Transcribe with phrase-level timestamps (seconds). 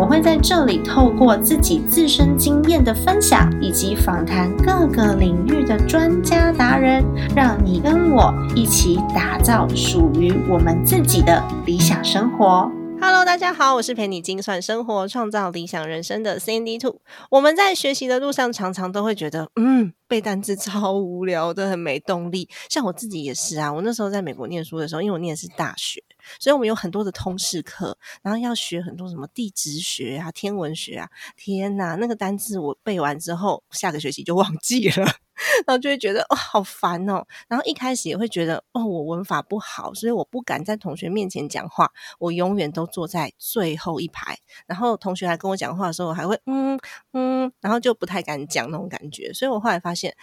[0.00, 7.04] 我会在这里透过自己自身经验的分享，以及访谈各个领域的专家达人，
[7.36, 12.72] 让你跟我一起打造属于我们自己的理想生活。
[12.98, 17.02] Hello，大家好，我是陪你精算生活、创造理想人生的 Cindy Two。
[17.30, 22.48] 我们在学习的路上，常常都会觉得，嗯，背单词超无聊的，很没动力。
[22.70, 26.02] 像我自己也是啊，我那时候在美国念书的时候，因为我念的是大学，
[26.38, 31.08] 所以我们有很多的通识课，然后要学很多什么地质学啊、天文学啊。
[31.36, 35.06] 天哪，那个单字我背完之后，下个学期就忘记了。
[35.66, 37.24] 然后就会觉得哦，好烦哦。
[37.48, 41.90] 然后一开始也会觉得哦，我文法不好，所以我不敢在同学面前讲话。
[42.18, 44.38] 我永远都坐在最后一排。
[44.66, 46.78] 然后同学来跟我讲话的时候，我还会嗯
[47.14, 49.32] 嗯，然后就不太敢讲那种感觉。
[49.32, 50.14] 所以我后来发现，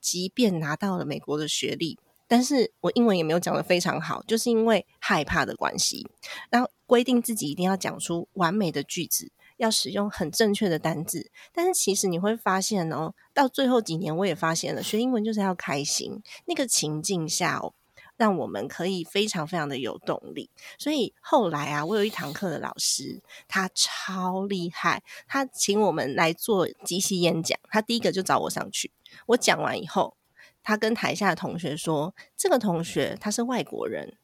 [0.00, 1.98] 即便拿到了美国的学历，
[2.34, 6.04] 但是我英文也没有讲的非常好，就是因为害怕的关系。
[6.50, 9.30] 然后规定自己一定要讲出完美的句子。
[9.58, 17.72] 要使用很正确的单字，但是其实你会发现哦，到最后几年我也发现了，学英文就是要开心，那个情境下哦，
[18.16, 20.50] 让我们可以非常非常的有动力。
[20.76, 28.90] 所以后来啊，我有一堂课的老师，他超厉害，他请我们来做即席演讲，他第一个就找我上去，
[29.26, 30.16] 我讲完以后，
[30.64, 34.16] 他跟台下的同学说：“这个同学他是外国人，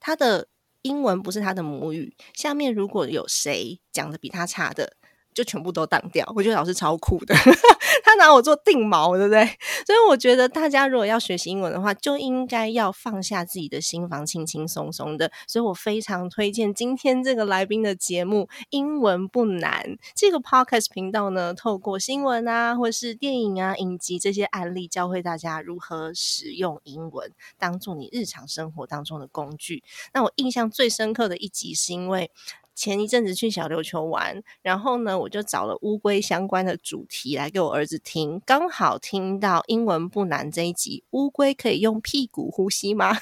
[0.00, 0.48] 他的。”
[0.82, 4.96] 英文不是他的母语，下面如果有谁讲的比他差的。
[5.38, 7.32] 就全部都当掉，我觉得老师超酷的，
[8.02, 9.46] 他拿我做定锚，对不对？
[9.86, 15.30] 所以我觉得大家如果要学习英文的话，就应该要放下自己的心房，轻轻松松的。
[15.46, 19.84] 所以我非常推荐今天这个来宾的节目《英文不难》
[20.16, 29.84] 这个 podcast 频道呢，透过新闻啊，或是电影啊、影集这些案例，教会大家如何使用英文当做你日常生活当中的工具。
[30.12, 32.32] 那我印象最深刻的一集是因为。
[32.78, 43.16] 前一阵子去小琉球玩，然后呢，我就找了乌龟相关的主题来给我儿子听，刚好听到英文不难这一集，乌龟可以用屁股呼吸吗？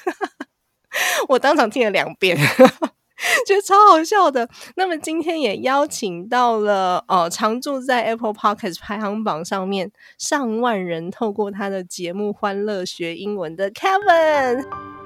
[1.31, 2.37] 我当场听了两遍，
[3.47, 4.47] 觉得超好笑的。
[4.77, 15.06] 那么今天也邀请到了哦，常驻在 Apple Podcast 排行榜上面上万人透过他的节目欢乐学英文的 Kevin。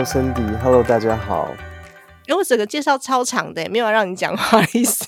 [0.00, 1.54] Hello Cindy，Hello 大家好。
[2.26, 5.04] 因为整个介绍超长的，没有让你讲话的意思。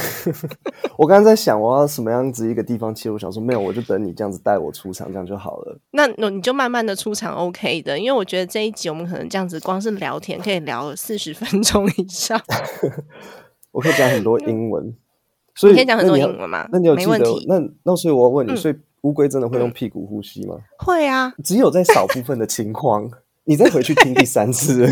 [0.98, 5.80] 我刚刚在想我要什么样子一个地方切，我想说没有，我就等你这样子带我出场，这样就好了。
[5.92, 7.98] 那那你就慢慢的出场，OK 的。
[7.98, 12.38] 因为我觉得这一集我们可能这样子光是聊天可以聊四十分钟以上。
[13.72, 14.94] 我可以讲很多英文，
[15.54, 16.68] 所以可以讲很多英文吗？
[16.70, 17.24] 那你有记得？
[17.48, 18.74] 那那所以我要问你，所以
[19.04, 20.56] 乌龟真的会用屁股呼吸吗？
[20.80, 23.10] 会啊，只有在少部分的情况。
[23.46, 24.88] 你再回去听第三次，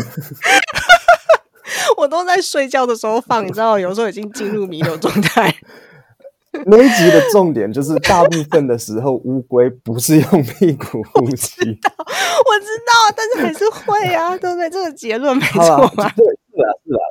[1.97, 5.53] 我都在睡觉的时候放，你知道，有时候已经进入弥留状态。
[6.67, 11.59] 那一集的重点就是，大部分的时候乌龟不是用屁股呼吸。
[11.59, 14.69] 我知道，但是还是会啊， 对不对？
[14.69, 16.09] 这个结论没错吧？
[16.15, 17.03] 对，是啊，是啊，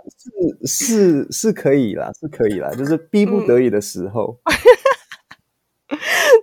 [0.64, 4.38] 是是是可以啦，是可以啦，就是逼不得已的时候。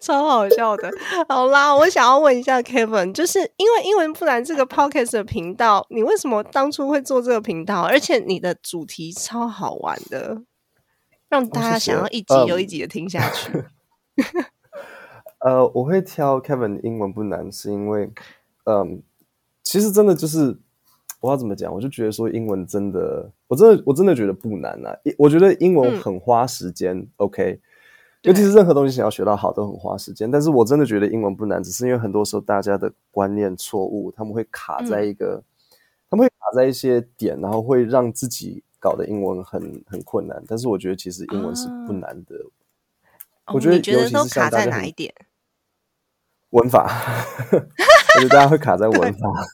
[0.01, 0.91] 超好笑的，
[1.29, 7.84] 好啦，我想要问一下 Kevin，就是因为英文不难这个 Podcast 的频道，你为什么当初会做这个频道？
[7.84, 10.41] 而且你的主题超好玩的，
[11.29, 13.63] 让大家想要一集又一集的听下去。
[15.40, 18.11] 呃，我会挑 Kevin 英文不难，是因为，
[18.66, 19.03] 嗯，
[19.64, 20.58] 其实真的就是
[21.20, 24.97] 我要怎么讲，我就觉得说英文真的，我真的我真的觉得不难啊。
[25.20, 27.61] 我觉得英文很花时间，OK。
[28.22, 35.44] 尤其是任何东西想要学到好都很花时间，但是我真的觉得英文不难，只是因为很多时候大家的观念错误，他们会卡在一个，
[36.09, 40.44] 他们会卡在一些点，然后会让自己搞的英文很很困难。
[40.47, 42.35] 但是我觉得其实英文是不难的。
[43.53, 45.14] 我觉得你觉得都卡在哪一点？
[46.52, 46.85] 文法，
[47.52, 49.47] 我觉得大家会卡在文法。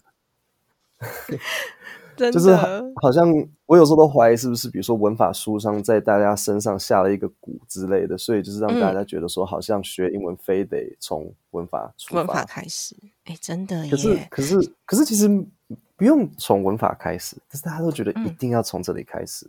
[2.17, 2.55] 真就是，
[2.99, 3.31] 好像
[3.67, 15.27] 我有时候都怀疑是不是，比如说文法书上在大家身上下了一个蛊之类的，所以就是让大家觉得说，好像学英文非得从文法出文法开始，哎，真的可是耶，可是可是其实
[15.97, 18.35] 不用从文法开始，但是大家都觉得一嗯。
[18.37, 19.45] 定要从这里开始，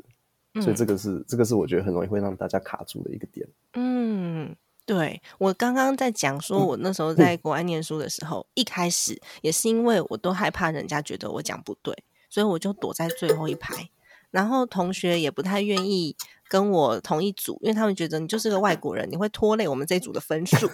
[0.60, 3.46] 所以这个是这个是我觉得很容易会让大家卡住的一个点。
[3.74, 11.94] 嗯，对我刚刚在讲说，我那时候在国外念书的时候，一开始也是因为我都害怕人家觉得我讲不对，
[12.28, 13.88] 所以我就躲在最后一排，
[14.30, 16.14] 然后同学也不太愿意
[16.48, 20.68] 跟我同一组，因为他们觉得你就是个外国人，你会拖累我们这一组的分数，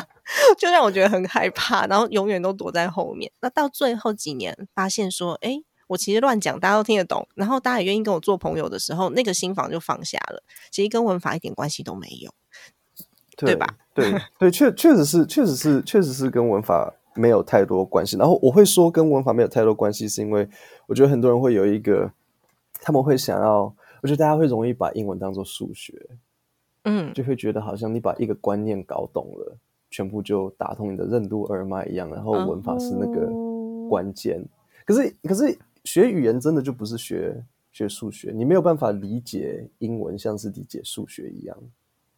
[0.58, 3.30] 就让我觉得很害怕，然后永远都躲在后面。
[3.40, 10.42] 那到最后几年，发现说，哎，我其实乱讲，大家都听得懂，然后大家也愿意跟我做朋友的时候，那个心房就放下了。
[10.70, 12.32] 其实跟文法一点关系都没有。
[13.38, 13.66] 对吧？
[13.92, 18.16] 对对，确确实是，确实是，确实是跟文法没有太多关系。
[18.16, 20.48] 然后我会说跟文法没有太多关系，是因为
[20.86, 22.10] 我觉得很多人会有一个，
[22.86, 23.62] 他们会想要，
[24.00, 25.92] 我觉得大家会容易把英文当做数学，
[26.84, 29.58] 嗯，就会觉得好像你把一个观念搞懂了，
[29.90, 34.40] 全部就打通你的任督二脉一样，然后文法是那个哦关键。
[34.84, 41.58] 可是可是学语言真的就不是学学数学，你没有办法理解英文像是理解数学一样。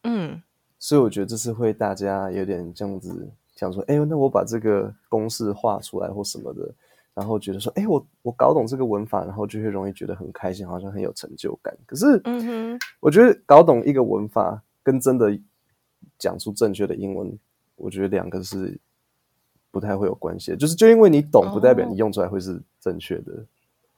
[0.03, 0.39] 嗯
[0.77, 6.71] 所以我觉得这次会大家有点这样子想说，哎、那我把这个公式画出来或什么的，
[7.19, 11.75] 然后觉得说，哎、我我搞懂这个文法，然后就会容易觉得很开心，好像很有成就感。
[11.85, 15.37] 可是，嗯哼，我觉得搞懂一个文法跟真的
[16.17, 17.37] 讲出正确的英文，
[17.75, 18.79] 我觉得两个是
[19.69, 20.57] 不太会有关系的。
[20.57, 23.45] 就是就因为你懂，不代表你用出来会是正确的。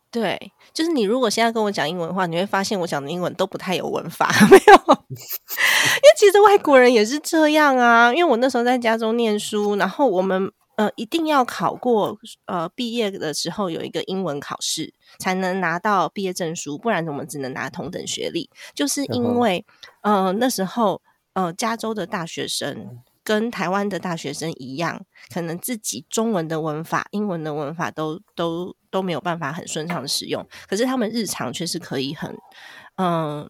[0.09, 4.73] 对，就是你如果现在跟我讲英文的话，你会发现我讲的英文都不太有文法， 没有。
[5.07, 10.51] 因为其实外国人也是这样啊，因为我那时候在加州念书，然后我们
[10.81, 18.49] 呃一定要考过呃毕业的时候有一个英文考试，才能拿到毕业证书，不然我们只能拿同等学历。
[18.73, 19.65] 就是因为
[20.01, 21.01] 呃那时候
[21.33, 22.99] 呃加州的大学生。
[23.23, 32.35] 跟台湾的大学生一样，可能自己中文的文法、英文的文法都都都没有办法很顺畅的使用，可是他们日常却是可以很
[32.95, 33.47] 嗯、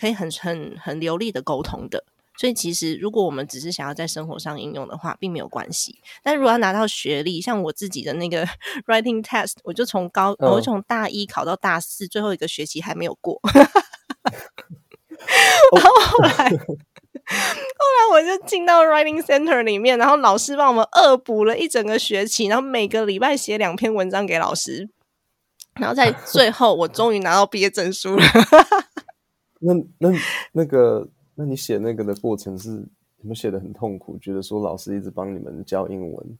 [0.00, 2.02] 可以很很很流利的沟通的。
[2.42, 6.00] 所以其实，如果我们只是想要在生活上应用的话，并没有关系。
[6.24, 8.44] 但如果要拿到学历，像我自己的那个
[8.88, 13.40] writing test，我就从高，嗯我从大一考到大四，最后一个学期还没有过。
[15.72, 24.90] 然后后来， 后来我就进到 writing center 里面，然后老师帮我们恶补了一整个学期，然后每个礼拜写两篇文章给老师，
[25.74, 28.24] 然后在最后，我终于拿到毕业证书了。
[29.60, 30.18] 那那
[30.50, 31.08] 那个，
[31.42, 34.16] 那你写那个的过程是有没有写的很痛苦？
[34.18, 36.38] 觉得说老师一直帮你们教英文，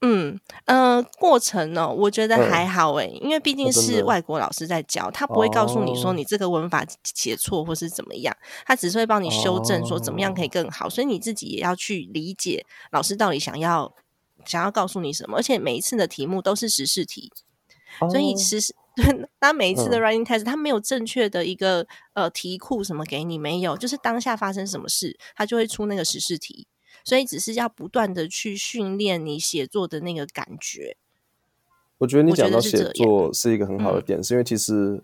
[0.00, 2.50] 嗯呃，过程呢、我觉得嗯。
[2.50, 6.14] 还好诶、因为毕竟是外国老师在教，他不会告诉你说哦。
[6.14, 8.34] 你这个文法写错或是怎么样，
[8.64, 13.94] 他只是会帮你修正说怎么样可以更好，所以你自己也要去理解老师到底想要
[14.46, 17.30] 想要告诉你什么，而且每一次的题目都是时事题，
[18.10, 18.36] 所以哦。
[18.38, 18.81] 其实对，
[19.40, 26.66] 他每一次的嗯 writing test，他没有正确的一个呃题库什么给你，没有，就是当下发生什么事，他就会出那个实事题，
[27.04, 30.96] 所以只是要不断的去训练你写作的那个感觉。
[31.98, 35.00] 我觉得你讲到写作是一个很好的嗯点，是因为其实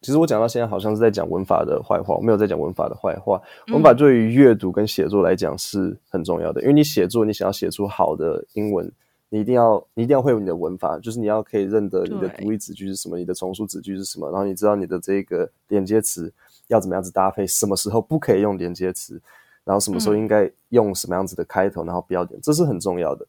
[0.00, 3.40] 其实我讲到现在好像是在讲文法的坏话，我没有在讲文法的坏话。
[3.68, 8.90] 文嗯法对于阅读跟写作来讲是很重要的，因为你写作，你想要写出好的英文，
[9.32, 16.30] 你一定要你一定要会有你的文法，就是你要可以认得你的对独立子句是什么，你的从属子句是什么，然后你知道你的这个连接词
[16.68, 19.18] 要怎么样子搭配，什么时候不可以用连接词，
[19.64, 23.26] 然后什么时候嗯应该用什么样子的开头，然后标点，这是很重要的。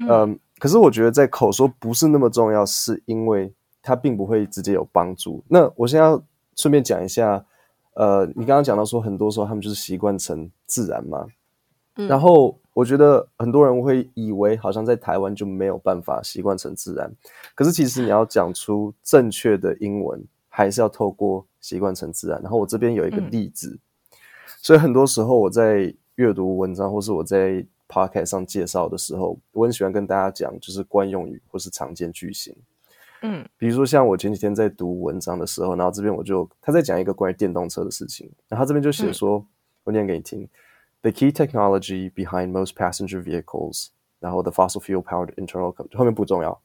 [0.00, 5.44] 嗯嗯，可是我觉得在口说不是那么重要，是因为它并不会直接有帮助。
[5.46, 6.20] 那我现在要
[6.56, 7.44] 顺便讲一下，
[7.94, 11.24] 呃，你刚刚讲到说，很多时候他们就是习惯成自然嘛，
[11.94, 17.12] 嗯然后我觉得很多人会以为好像在台湾就没有办法习惯成自然，
[17.54, 22.40] 可是其实你要讲出正确的英文，还是要透过习惯成自然。
[22.40, 23.78] 然后我这边有一个嗯例子，
[24.62, 32.56] 所以很多时候我在阅读文章或是我在 podcast 上介绍的时候，我很喜欢跟大家讲就是惯用语或是常见句型。
[33.20, 39.44] 嗯比如说像我前几天在读文章的时候，然后这边我就他在讲一个关于电动车的事情，然后他这边就写说，
[39.84, 40.48] 我念给你听
[41.02, 43.88] ：The key technology behind most passenger vehicles，
[44.18, 46.60] 然后 the fossil fuel powered internal 后面不重要，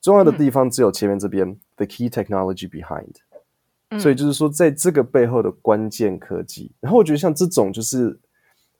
[0.00, 3.16] 重要的地方只有前面这边、the key technology behind。
[3.98, 8.16] 所以就是说，在这个背后的关键科技，然后我觉得像这种就是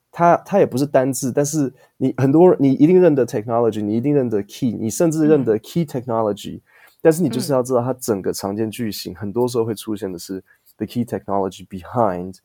[0.09, 6.61] 它它也不是单字，但是你很多你一定认得 technology，你一定认得 key，你甚至认得 key technology，、
[7.01, 10.41] 但是你就是要知道它整个常见句型，很多时候会出现的是
[10.77, 12.37] the key technology behind，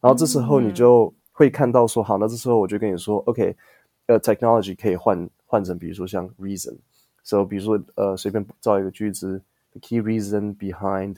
[0.00, 3.56] 然后这时候你就会看到说，好，那这时候我就跟你说，OK，
[4.08, 9.40] 呃，technology 可以换换成比如说像 reason，so 比如说呃随便造一个句子
[9.72, 11.16] ，the key reason behind，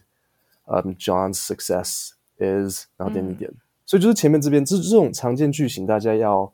[0.67, 3.51] 嗯，John's success is，然后点点点，
[3.85, 6.53] 所以就是前面这边这这种常见句型，大家要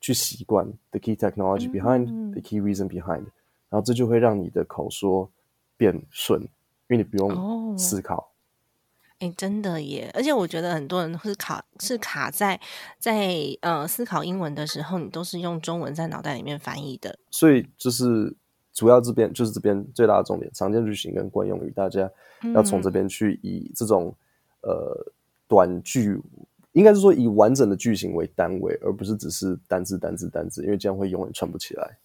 [0.00, 3.24] 去习惯 the key technology behind，the key reason behind，
[3.68, 5.28] 然后这就会让你的口说。
[5.80, 6.48] 变顺，因
[6.88, 8.28] 为你不用思考。
[9.20, 10.08] 哎，真的耶！
[10.14, 12.58] 而且我觉得很多人是卡是卡在
[13.00, 17.18] 在呃思考英文的时候，你都是用中文在脑袋里面翻译的。
[17.30, 18.32] 所以就是
[18.72, 22.08] 主要这边就是这边最大的重点，常见句型跟惯用语，大家
[22.54, 24.14] 要从这边去以这种
[24.60, 25.12] 呃
[25.48, 26.22] 短句，
[26.70, 31.98] 应该是说以完整的句型为单位，而不是只是单字单字单字，因为这样会永远串不起来。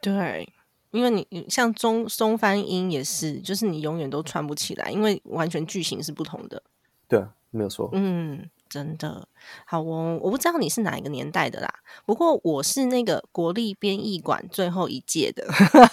[0.00, 0.52] 对。
[0.96, 6.62] 因为你像中中翻英也是，就是你永远都串不起来，因为完全句型是不同的。
[7.06, 7.90] 对，没有错。
[7.92, 9.28] 嗯，真的
[9.66, 10.18] 好哦。
[10.22, 11.68] 我不知道你是哪一个年代的啦，
[12.06, 15.46] 不过我是那个国立编译馆最后一届的。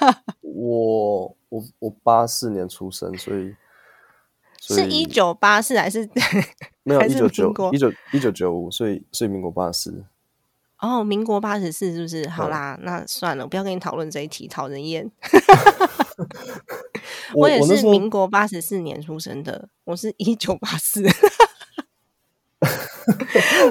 [0.42, 3.54] 我我我八四年出生，所以
[4.62, 6.10] 是一九八四还是
[6.84, 10.06] 没有一九九一九一九九五，所以所以民国八四。
[10.84, 12.28] 哦，民国八十四是不是？
[12.28, 15.10] 好啦，那算了，不要跟你讨论这一题，讨人厌。
[17.34, 21.02] 我也是民国八十四年出生的，我是一九八四，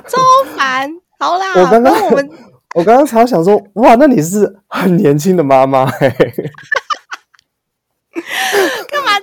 [0.09, 0.19] 超
[0.57, 0.90] 烦。
[1.19, 2.31] 好啦，我刚刚我们，
[2.75, 5.87] 我刚刚才想说，哇，那你是很年轻的妈妈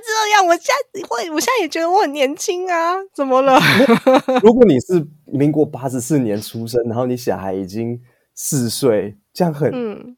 [0.10, 0.48] 这样？
[0.48, 3.60] 我现在会，我现在也觉得我很年轻啊，怎么了？
[4.44, 8.00] 如果你是民国八十四年出生，然后你小孩已经
[8.36, 10.18] 四岁，这样很，嗯，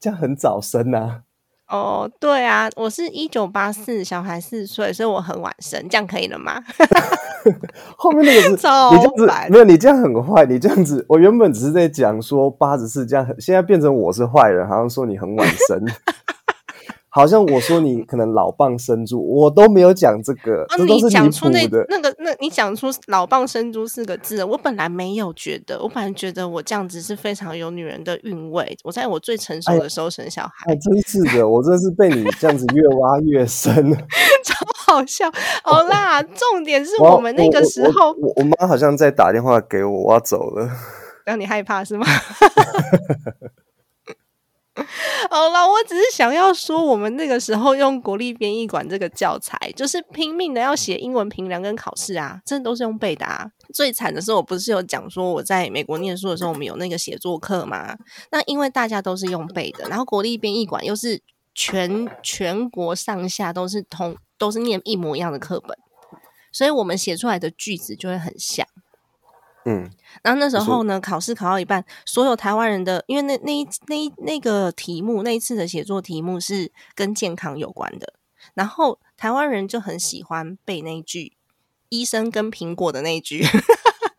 [0.00, 1.22] 这样很早生呐。
[1.68, 6.62] 哦，对啊，我是一九八四，小孩四岁，所以我很晚生，这样可以了吗？
[7.96, 15.82] 后面那个是 你这样子，没有你这样很坏，你这样子，我原本只是在讲说八十四这样，现在变成我是坏人，好像说你很晚生。
[17.14, 21.84] 好像我说你可能老蚌生珠，我都没有讲这个，这都是讲出那的。
[21.90, 28.74] 那个，那你讲出老蚌生珠四个字，我本来没有觉得，我本来觉得我这样子是非常有女人的韵味。
[28.82, 33.92] 我在我最成熟的时候生小孩，哎真是的， 我真的是被你这样子越挖越深，
[34.42, 35.30] 超好笑。
[35.62, 40.66] 好啦，重点是我们那个时候，我我妈好像在打电话给我，我要走了，
[41.26, 42.06] 让你害怕是吗？
[45.32, 53.50] 好了，我只是想要说，我们那个时候用国立编译馆这个教材，就是拼命的要写英文评量跟考试啊，真的都是用背的啊。
[53.72, 57.96] 最惨的是，我不是有讲说我在美国念书的时候，我们有那个写作课嘛？
[58.30, 61.22] 那因为大家都是用背的，然后国立编译馆又是
[61.54, 65.74] 全全国上下都是同都是念一模一样的课本，
[66.52, 68.66] 所以我们写出来的句子就会很像。
[69.64, 69.88] 嗯，
[70.22, 78.14] 然后那时候呢，考试考到一半，所有台湾人的，因为那那一那一那个题目，那一次的写作题目是跟健康有关的，
[78.54, 81.36] 然后台湾人就很喜欢背那句
[81.90, 83.44] “医生跟苹果”的那一句，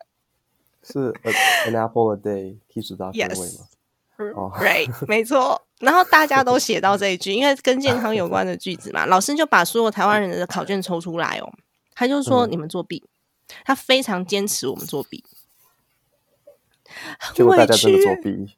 [0.82, 1.12] 是
[1.66, 3.66] “An apple a day keeps the doctor away” 吗？
[4.36, 5.60] 哦，Right，没错。
[5.80, 11.52] 然后大家都写到这一句，因为跟健康有关的句子嘛，老师就把所有台湾人的考卷抽出来哦，
[11.94, 13.02] 他就说你们作弊，
[13.64, 15.24] 他非常坚持我们作弊。
[17.34, 18.56] 结果大家真的作弊？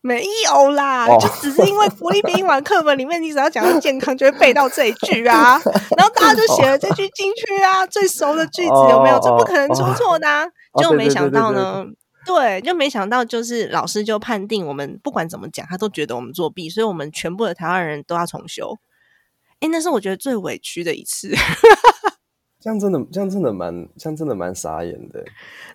[0.00, 5.60] 没有啦，就只是因为国立编译馆课本里面，你只要讲到健康，就会背到这一句啊，
[5.96, 9.18] 然后大家就写了这句进去啊，最熟的句子有没有？
[9.20, 11.84] 这不可能出错的，就没想到呢。
[12.24, 18.78] 对，就没想到，就是老师就判定我们不管怎么讲，他都觉得我们作弊，所以我们全部的台湾人都要重修。
[19.60, 21.34] 哎，那是我觉得最委屈的一次。
[22.60, 25.24] 这样真的，这样真的蛮，这样真的蛮傻眼的。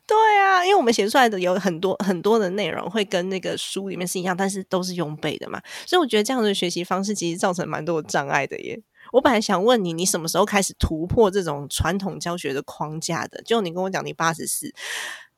[0.06, 8.82] 对啊，因为我们写出来的有很多很多的内容会跟那个书里面是一样，但是都是用背的嘛，所以我觉得这样的学习方式其实造成蛮多的障碍的耶。
[9.14, 13.42] 我本来想问你，你什么时候开始突破这种传统教学的框架的？
[13.44, 14.70] 就你跟我讲你八十四，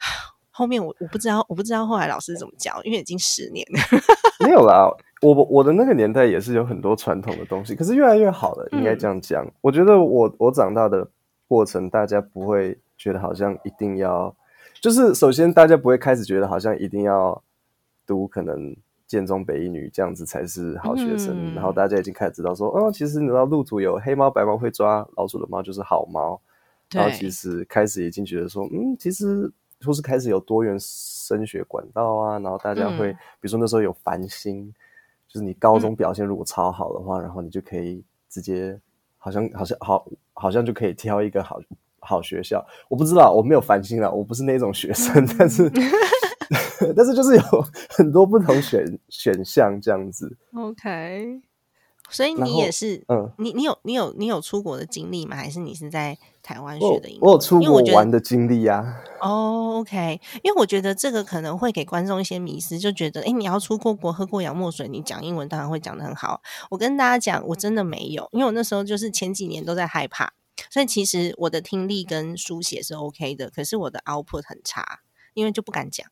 [0.50, 3.80] 后面我我不知道，我不知道后来老师怎么教，因为已经十年了。
[4.44, 4.90] 没有啦，
[5.22, 9.46] 我我的那个年代也是有很多传统的东西，可是越来越好了，应该这样讲。
[9.62, 11.08] 我觉得我我长大的。
[11.48, 14.36] 过程大家不会觉得好像一定要，
[14.82, 17.42] 就是首先大家不会开始觉得好像一定要
[18.06, 18.76] 读可能
[19.06, 26.40] 建中北一女这样子才是好学生，然后大家已经开始知道说，哦，其实你知道路途有黑猫白猫会抓老鼠的猫就是好猫，
[26.92, 29.52] 然后其实开始已经觉得说，嗯，其实
[29.86, 34.74] 或是开始有多元升学管道啊，然后大家会比如说那时候有繁星，
[35.28, 38.80] 就是你高中表现如果超好的话，然后你就可以直接。
[39.26, 41.60] 好像好像好好像就可以挑一个好
[42.00, 42.64] 好学校。
[42.88, 45.68] 我不知道，我没有烦心了，我不是那种学生，但是
[46.96, 47.42] 但是就是有
[47.90, 50.38] 很多不同选选项这样子。
[50.56, 51.42] OK，
[52.10, 55.36] 所以你也是，嗯，你你有你有你有出国的经历吗？
[55.36, 57.30] 还是你是在台湾学的英文？
[57.30, 59.02] 我有出国玩的经历啊。
[59.20, 66.42] 哦，OK，因为我觉得这个可能会给观众一些迷思，就觉得，诶，你要出过国，喝过洋墨水，你讲英文当然会讲得很好。
[66.70, 70.34] 我跟大家讲，我真的没有，因为我那时候就是前几年都在害怕，
[70.70, 75.00] 所以其实我的听力跟书写是 OK 的，可是我的 output 很差，
[75.34, 76.06] 因为就不敢讲。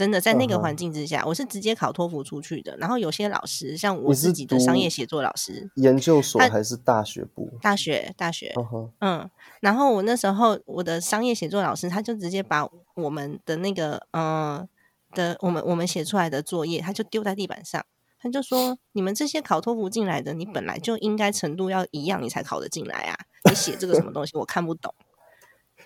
[0.00, 2.74] 真的在那个环境之下，我是直接考托福出去的。
[2.78, 7.50] 然后有些老师，像我自己的商业写作老师，研究所还是大学部？
[7.60, 8.54] 大学大学，
[9.00, 9.28] 嗯
[9.60, 14.68] 然后我那时候我的商业写作老师，他就直接把我们的那个嗯、呃
[15.12, 17.84] 的我们我们写出来的作业，他就丢在地板上，
[18.18, 23.18] 他就说：“你们这些考托福进来的，你本来就应该程度要一样，你才考得进来啊！
[23.50, 24.94] 你写这个什么东西，我看不懂。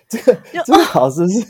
[0.07, 1.41] 这个 就这个老师是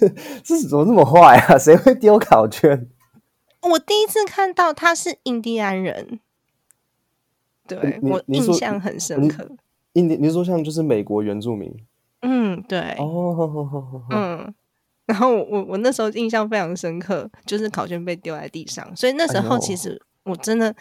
[0.43, 1.57] 是怎么这么坏啊？
[1.57, 2.89] 谁会丢考卷？
[3.61, 6.19] 我第一次看到他是印第安人，
[7.67, 9.49] 对我印象很深刻。
[9.93, 11.73] 印第你说像就是美国原住民
[12.21, 14.53] 嗯，对，哦，好好好好好嗯，
[15.05, 20.75] 然后我我那时候印象非常深刻，就是考卷被丢在地上，所以那时候其实我真的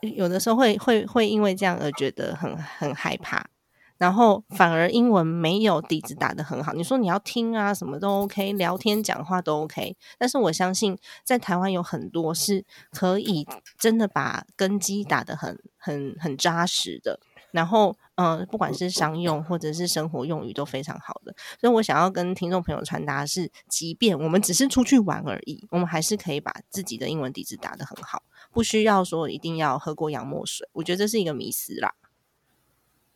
[0.00, 3.46] 有的时候会会会因为这样而觉得很很害怕，
[3.98, 6.72] 然后反而英文没有底子打得很好。
[6.72, 13.46] 你说你要听啊，什么都 OK，聊天讲话都 OK，但是我相信在台湾有很多是可以
[13.78, 17.20] 真的把根基打得很很很扎实的。
[17.52, 30.68] 然后，呃，不管是商用或者是生活用语都非常好的，所以我想要跟听众朋友传达是，即便我们只是出去玩而已，我们还是可以把自己的英文底子打得很好，不需要说一定要喝过洋墨水。
[30.72, 31.94] 我觉得这是一个迷思啦。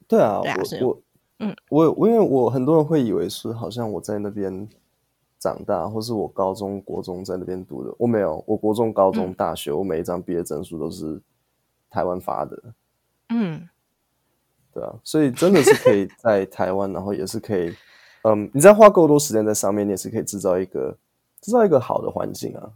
[0.09, 1.03] 对啊，对啊我我
[1.41, 4.69] 嗯，我我因为我很多人会以为是好像我在那边
[5.38, 11.21] 长大，或是我高中、国中在那边读的，我没有，我国中、高中、嗯大学，我每一张毕业证书都是
[11.88, 12.61] 台湾发的，
[13.29, 13.69] 嗯，
[14.75, 17.73] 对啊，所以真的是可以在 台湾，然后也是可以，
[18.23, 20.99] 嗯，你只要花够多时间在上面，你也是可以制造一个
[21.41, 22.73] 制造一个好的环境啊。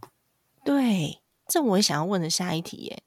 [0.63, 3.02] 对，这我也想要问的下一题耶。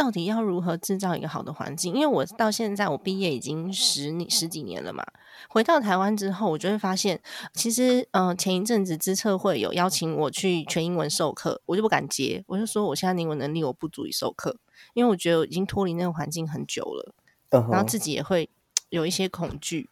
[0.00, 1.92] 到底要如何制造一个好的环境？
[1.92, 5.04] 因为我到现在我毕业已经十年十几年了嘛，
[5.50, 7.20] 回到台湾之后，我就会发现，
[7.52, 14.56] 其实嗯、呃前一阵子资策会有邀请我去全英文授课，我就不敢接，我就说我现在英文能力我不足以授课，
[14.94, 17.14] 因为我觉得我已经脱离那个环境很久了。
[17.50, 18.48] 然后自己也会
[18.88, 19.90] 有一些恐惧，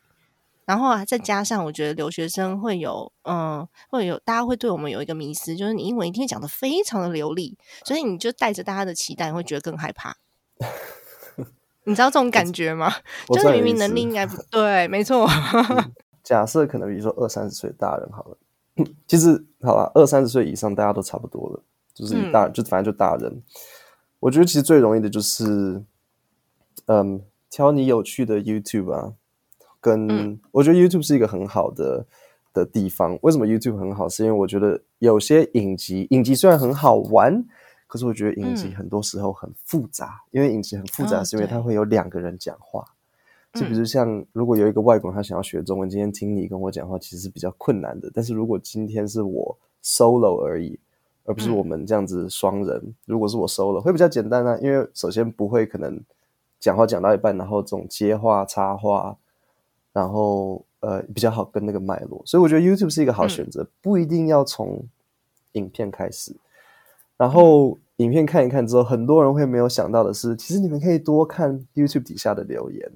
[0.69, 10.15] 然后啊，再加上我觉得留学生会有，嗯，会有大家会对我们有一个迷思，就是你英文一定会讲的非常的流利，所以你就带着大家的期待，会觉得更害怕。
[11.85, 12.93] 你知道这种感觉吗？
[13.33, 15.27] 就是明明能力应该不对，没错。
[16.23, 18.37] 假设可能比如说二三十岁大人好了，
[19.07, 21.63] 其实好了，二三十岁以上大家都差不多了，
[21.95, 23.43] 就是以大、就反正就大人。
[24.21, 25.83] 我觉得其实最容易的就是，
[26.85, 29.15] 嗯，挑你有趣的 YouTube 啊，
[29.81, 32.07] 跟、嗯我觉得 YouTube 是一个很好的
[32.53, 33.19] 的地方。
[33.23, 34.09] 为什么 YouTube 很好？
[34.09, 37.45] 是因为我觉得有些影集，影集虽然很好玩，
[37.87, 42.85] 可是我觉得影集嗯很多时候很复杂，因为影集很复杂，哦是因为它对会有两个人讲话。
[43.55, 48.11] 就比嗯如像，如果有一个外国人他想要学中文，今天听你跟我讲话，其实是比较困难的。
[48.12, 50.79] 但是如果今天是我 solo 而已，
[51.25, 55.99] 而不是嗯我们这样子双人，如果是我 solo 会比较简单啊，因为首先不会可能
[56.61, 59.17] 讲话讲到一半，然后这种接话插话，
[59.99, 64.81] 然后呃比较好跟那个脉络，所以我觉得 YouTube 是一个好选择，不一定要从
[65.53, 66.33] 影片开始。
[67.17, 72.93] 然后影片看一看之后，很多人会没有想到的是，其实你们可以多看 YouTube 底下的留言。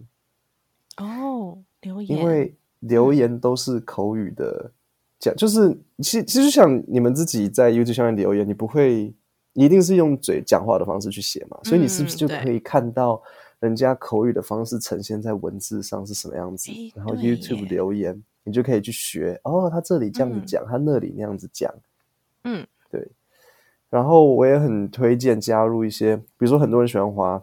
[0.99, 4.71] 哦，留言，因为留言都是口语的
[5.19, 9.13] 讲，就是其其实像你们自己在 YouTube 上面留言，你不会，
[9.55, 13.21] 你一定是用嘴讲话的方式去写嘛，所以你是不是就可以看到
[13.63, 16.93] 人家口语的方式呈现在文字上是什么样子诶？
[16.97, 21.73] 然后 YouTube 留言，你就可以去学哦，他这里这样子嗯讲，他那里那样子讲。
[22.43, 23.07] 嗯对
[23.89, 27.41] 然后我也很推荐加入一些，比如说很多人喜欢滑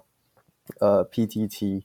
[0.80, 1.84] 呃 PTT，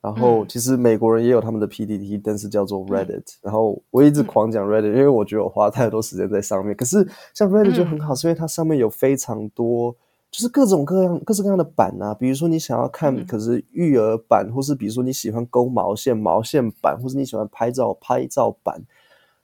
[0.00, 6.74] 然后嗯其实美国人也有他们的 PTT，但是叫做 Reddit、然后我一直狂讲 Reddit，、因为我觉得我花太多时间在上面。
[6.74, 9.94] 可是像 Reddit 就很好，是因为它上面有非常多。
[10.36, 13.24] 就是各种各样、各式各样的版啊，比如说你想要看，嗯。
[13.26, 18.78] 可是育儿版，或是比如说你喜欢勾毛线、毛线版，或是你喜欢拍照、拍照版，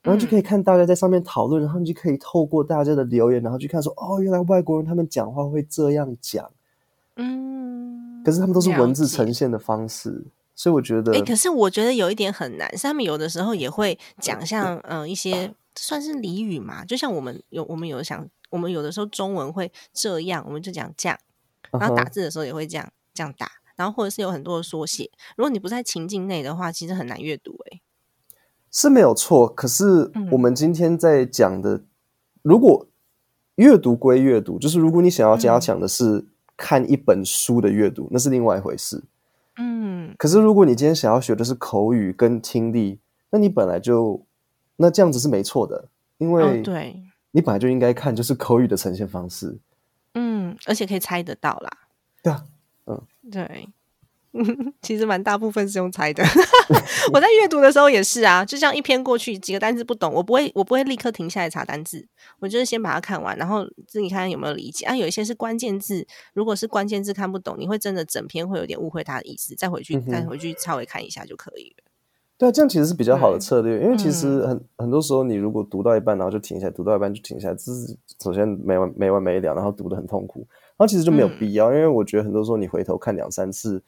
[0.02, 6.50] 然后就可以看大家在上面讨论，然后你就可以透过大家的留言，然后去看说，哦，原来外国人他们讲话会这样讲，
[7.16, 21.18] 嗯，可是他们都是文字呈现的方式，所以我觉得，哎，可是我觉得有一点很难，是他们有的时候也会讲像嗯一些算是俚语嘛，就像我们有我们有想，我们有的时候中文会这样，我们就讲这样，
[21.72, 27.56] 然后打字的时候也会这样这样打，然后或者是有很多的缩写，如果你不在情境内的话，其实很难阅读。
[27.70, 27.80] 哎，
[28.70, 31.82] 是没有错，可是我们今天在讲的，
[32.42, 32.86] 如果
[33.56, 39.02] 阅读归阅读，就是如果你想要加强的是看一本书的阅读，那是另外一回事。
[39.56, 42.98] 嗯，可是如果你今天想要学的是口语跟听力，
[43.30, 44.24] 那你本来就
[44.76, 45.88] 那这样子是没错的，
[46.18, 49.58] 因为对，你本来就应该看就是口语的呈现方式。
[50.14, 51.70] 嗯，而且可以猜得到啦。
[52.22, 52.44] 对啊，
[52.86, 53.68] 嗯，对。
[54.80, 56.24] 其实蛮大部分是用猜的。
[57.12, 64.96] 我在阅读的时候也是啊，就像一篇过去几个单字不懂，我不会我不会立刻停下来查单字，我就是先把它看完，然后自己看看有没有理解啊。
[64.96, 71.91] 有一些是关键字，如果是关键字看不懂，你会真的整篇会有点误会它的意思，再回去再回去稍微看一下就可以了。
[72.42, 83.80] 对啊，这样其实是比较好的策略，因为其实很很多时候你如果读到一半然后就停下来，读到一半就停下来，这是首先没完没完没了，然后读的很痛苦，然后其实就没有必要，因为我觉得很多时候你回头看两三次。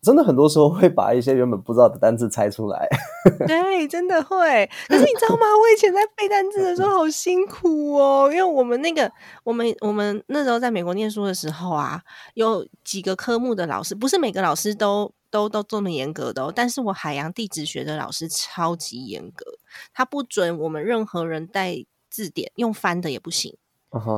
[0.00, 2.86] 真的很多时候会把一些原本不知道的单字猜出来，
[3.48, 4.38] 对，真的会。
[4.86, 5.42] 可是你知道吗？
[5.60, 9.10] 我以前在背单词的时候好辛苦哦，因为我们那个
[9.42, 12.00] 我们我们那时候在美国念书的时候啊，
[12.34, 16.52] 有几个科目的老师，不是每个老师都都都这么严格的哦。
[16.54, 19.44] 但是我海洋地质学的老师超级严格，
[19.92, 23.56] 他不准我们任何人带字典，用翻的也不行。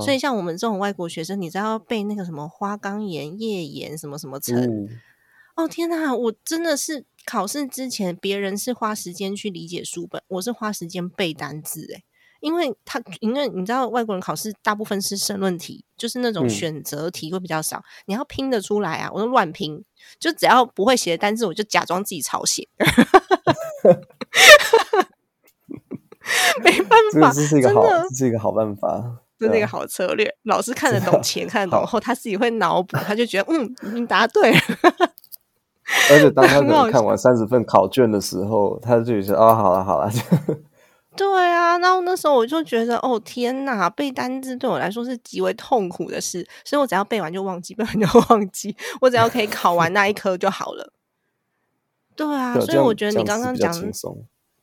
[0.01, 4.88] 所以像我们这种外国学生，你知道背那个什么花岗岩、页岩什么什么层。
[5.57, 6.14] 哦天哪！
[6.14, 11.87] 我真的是考试之前，别人是花时间去理解书本，我是花时间背单字。
[11.92, 12.05] 诶
[12.40, 19.11] 因为他因为你知道，外国人考试大部分是申论题，就是那种选择题会比较少，你要拼得出来啊！
[19.12, 19.85] 我都乱拼，
[20.18, 22.68] 就只要不会写的单字，我就假装自己抄写。
[26.62, 30.35] 没办法，这是一个好，这是一个好办法，这是一个好策略。
[30.44, 34.59] 老师看得懂 前，看得懂后，他自己会脑补，他就觉得嗯，你答对了。
[36.11, 40.11] 而且当 他可能看完三十份考卷的时候，他就觉得哦，好了好了。
[41.16, 50.92] 对啊，然后那时候我就觉得哦天哪，背单字对我来说是极为痛苦的事，所以我只要背完就忘记， 背完就忘记，我只要可以考完那一科就好了。
[52.16, 53.73] 对啊，所以我觉得你刚刚讲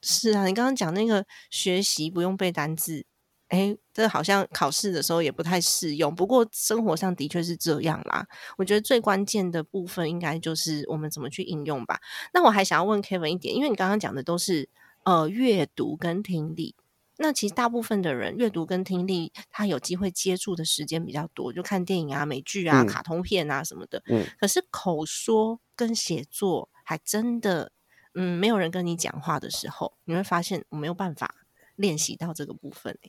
[0.01, 3.05] 是啊，你刚刚讲那个学习不用背单字。
[3.49, 8.27] 哎，这好像考试的时候也不太适用，不过生活上的确是这样啦。
[8.57, 11.97] 我觉得最关键的部分应该就是我们怎么去应用吧。
[12.33, 14.67] 那我还想要问 Kevin 一点，因为你刚刚讲的都是
[15.07, 16.75] 呃阅读跟听力，
[17.17, 24.03] 那其实大部分的人阅读跟听力，他有机会接触的时间比较多，就看电影啊、美剧啊、卡通片啊什么的。
[24.07, 24.25] 嗯。
[24.37, 27.71] 可是口说跟写作，还真的
[28.15, 31.35] 嗯，没有人跟你讲话的时候，你会发现我没有办法
[31.77, 32.99] 练习到这个部分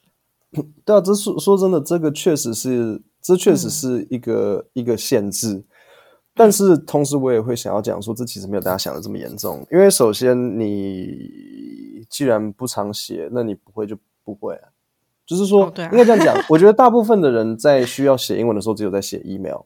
[0.86, 5.64] 对啊，这说说真的，这个确实是，这确实是一个一个限制。
[6.32, 9.66] 但是同时，我也会想要讲说，这其实没有大家想的这么严重。
[9.72, 11.08] 因为首先，你
[12.08, 14.68] 既然不常写，那你不会就不会啊。
[15.26, 16.34] 就是说，应该这样讲。
[16.48, 19.60] 我觉得大部分的人在需要写英文的时候，只有在写 email。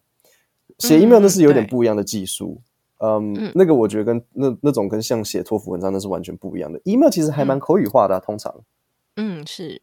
[0.79, 2.61] 写 email 那是有点不一样的技术。
[2.99, 6.81] 嗯，那个我觉得跟那那种跟像写托福文章那是完全不一样的。
[6.85, 8.53] email 其实还蛮口语化的，通常。
[9.17, 9.81] 嗯，是。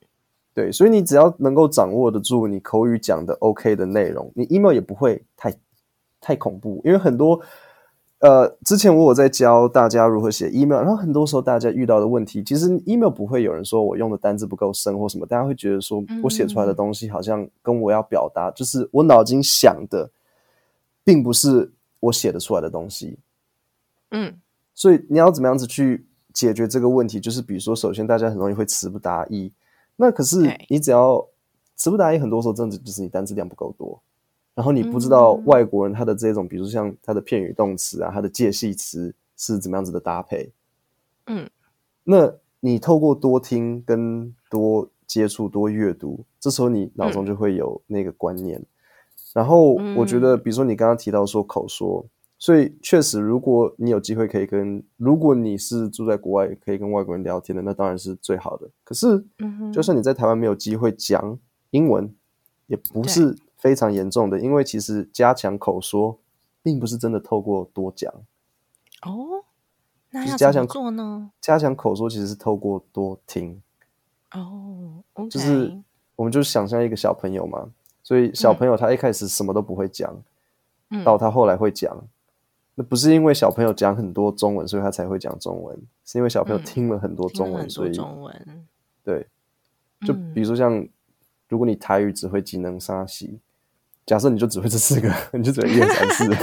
[0.53, 5.53] 对，所以你只要能够掌握得住你口语讲的 OK 的内容，你 email 也不会太
[6.19, 6.81] 太恐怖。
[6.83, 7.39] 因为很多
[8.19, 20.11] 呃，之前我有在教大家如何写 email，然后很多时候大家遇到的问题，其实 email 不会有人说我用的单字不够深或什么，大家会觉得说我写出来的东西好像跟我要表达，就是我脑筋想的，
[21.03, 23.17] 并不是我写的出来的东西。
[24.11, 24.37] 嗯，
[24.75, 27.21] 所以你要怎么样子去解决这个问题？
[27.21, 29.51] 就是比如说，首先大家很容易会词不达意。
[29.95, 31.25] 那可是你只要
[31.75, 34.01] 词不达意，很多时候真的就是你单词量不够多，
[34.59, 40.51] 然后你不知道外国人他的这种，比如像他的片语动词啊，他的介系词是怎么样子的搭配。
[41.27, 41.49] 嗯，
[42.03, 48.61] 那你透过多听跟多接触、多阅读，这时候你脑中就会有那个观念。
[49.31, 52.05] 然后我觉得，比如说你刚刚提到说口说。
[52.41, 58.69] 所以确实，如果你有机会可以跟，如果你是住在国外可以跟外国人聊天的，那当然是最好的。
[58.83, 59.23] 可是，
[59.73, 61.37] 就算你在台湾没有机会讲
[61.71, 62.13] 英文，
[62.67, 66.17] 也不是非常严重的，因为其实加强口说，
[66.63, 68.11] 并不是真的透过多讲。
[69.01, 69.43] 哦，
[70.09, 71.29] 那要加强做呢？
[71.39, 73.61] 加强口说其实是透过多听。
[74.31, 75.77] 哦，就是
[76.15, 77.69] 我们就想象一个小朋友嘛，
[78.01, 80.15] 所以小朋友他一开始什么都不会讲，
[81.03, 81.95] 到他后来会讲。
[82.75, 88.65] 那不是因为小朋友讲很多中文，所以他才会讲中文，是因为小朋友嗯听了很多中文，所以中文，
[89.03, 89.27] 对，
[90.05, 90.87] 就嗯比如说像，
[91.49, 93.37] 如果你台语只会技能沙西，
[94.09, 96.35] 假设你就只会这四个， 你就只会一二三四，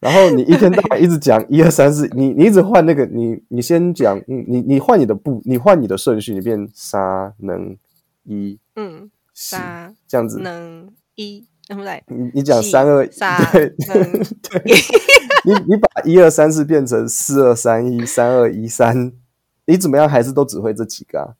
[0.00, 7.76] 然后你一天到晚一直讲 一二三四，你你一直换那个，你你先讲，嗯你你换你的步，你换你的顺序，你变沙能
[8.24, 12.02] 一嗯，沙这样子，能一，对不对？
[12.08, 14.74] 你你讲西三二杀对能对，
[15.46, 19.12] 你你把一二三四变成四二三一三二一三，
[19.66, 21.34] 你怎么样还是都只会这几个啊？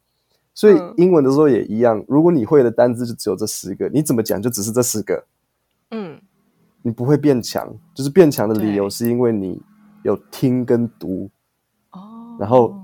[0.54, 0.94] 所以嗯。
[0.96, 5.24] 英文的时候也一样，如果你会的单字就只有这十个，你怎么讲就只是这十个，
[5.90, 6.20] 嗯。
[6.82, 7.74] 你不会变强。
[7.94, 9.60] 就是变强的理由是因为你
[10.02, 11.30] 有听跟读，
[11.92, 12.74] 哦，然后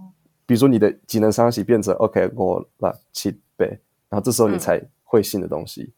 [0.47, 3.67] 比如说你的技能商习变成 OK 我六七倍，
[4.09, 4.59] 然后这时候你嗯。
[4.59, 5.93] 才会新的东西。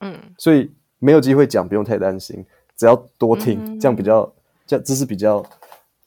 [0.00, 0.14] 嗯。
[0.38, 2.44] 所以没有机会讲，不用太担心，
[2.76, 3.78] 只要多听，嗯。
[3.78, 4.32] 这样比较，
[4.66, 5.44] 这这是比较，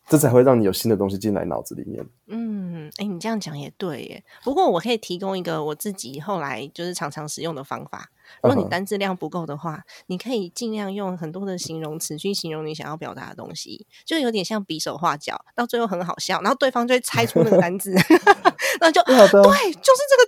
[0.09, 2.03] 这才会让你有新的东西进来脑子里面。
[2.27, 4.23] 嗯，哎，你这样讲也对耶。
[4.43, 8.09] 不过我可以提供一个我自己后来就是常常使用的方法。
[8.43, 17.91] 如果你单字量不够的话，你可以尽量用很多的形容词去形容你想要表达的东西，就有点像比手画脚，到最后很好笑，然后对方就会猜出那个单字，
[18.81, 20.25] 然后就对，就是这个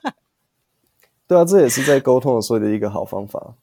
[0.00, 0.14] 字。
[1.26, 3.54] 对啊，这也是在沟通的时候的一个好方法。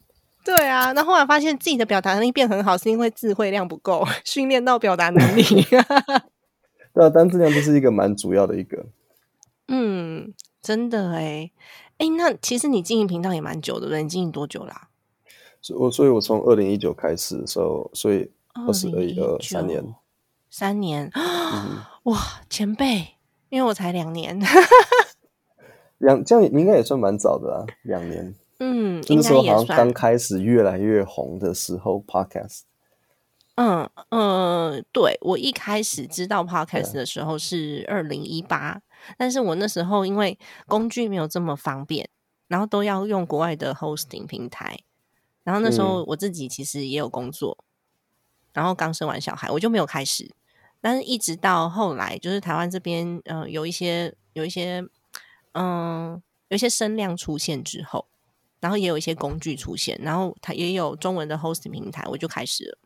[0.44, 5.44] 对啊，那后来发现自己的表达能力变很好，是因为智慧量不够， 训练到表达能力。
[6.94, 8.86] 对啊，单字量这是一个蛮主要的一个。
[9.68, 11.52] 嗯，真的哎
[12.00, 14.04] 哎，那其实你经营频道也蛮久的，对？
[14.04, 14.90] 你经营多久啦、
[15.62, 18.30] 所以我所以，我从二零一九开始的时候，所以
[18.68, 19.96] 二十二一二2019三年，
[20.50, 21.78] 三年，嗯，
[22.12, 22.18] 哇，
[22.50, 23.16] 前辈，
[23.50, 24.38] 因为我才两年，
[26.00, 28.36] 两这样你应该也算蛮早的啊，两年。
[28.64, 32.62] 嗯，就应那时候好像刚开始越来越红的时候，Podcast。
[33.56, 38.82] 嗯嗯，对我一开始知道啊 podcast 的时候是二零一八，
[39.18, 42.08] 但是我那时候因为工具没有这么方便，
[42.48, 44.78] 然后都要用国外的 hosting 平台，
[45.44, 45.84] 然后那时嗯。
[45.84, 47.58] 候我自己其实也有工作，
[48.54, 50.32] 然后刚生完小孩，我就没有开始，
[50.80, 54.86] 但是一直到后来，就是台湾这边，嗯、有一些有一些，
[55.54, 58.06] 嗯、有一些声量出现之后，
[58.62, 62.78] 然后也有一些工具出现，然后它也有中文的 hosting 平台，我就开始了。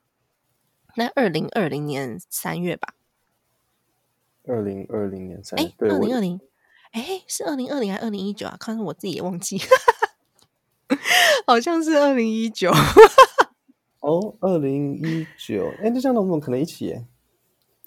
[0.96, 2.96] 那二零二零年三月吧，
[4.48, 6.40] 二零二零年三哎月，，二零二零，
[6.92, 8.58] 哎，是二零二零还是二零一九啊？
[8.60, 9.60] 看我自己也忘记，
[11.46, 12.72] 好像是二零一九。
[14.00, 17.06] 哦，二零一九，哎，那这样的我们可能一起耶。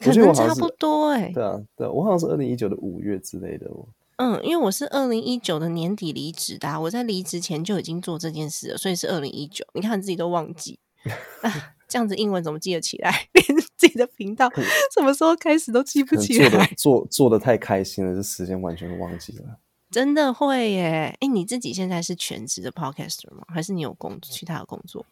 [0.01, 3.69] 我可能差不多哎、对啊，对啊，我好像是二零一九的五月之类的。
[3.71, 9.65] 我嗯，因为我是二零一九的年底离职的啊、我在离职前就已经做这件事了，所以是二零一九。
[9.75, 10.79] 你看自己都忘记
[11.43, 13.11] 啊，这样子英文怎么记得起来？
[13.33, 13.45] 连
[13.77, 14.51] 自己的频道
[14.93, 19.59] 什么时候开始都记不起来，做做的太开心了，这时间完全忘记了。
[19.91, 21.17] 真的会耶！
[21.21, 23.45] 哎，你自己现在是全职的 podcaster 吗？
[23.47, 25.07] 还是你有工其他的工作？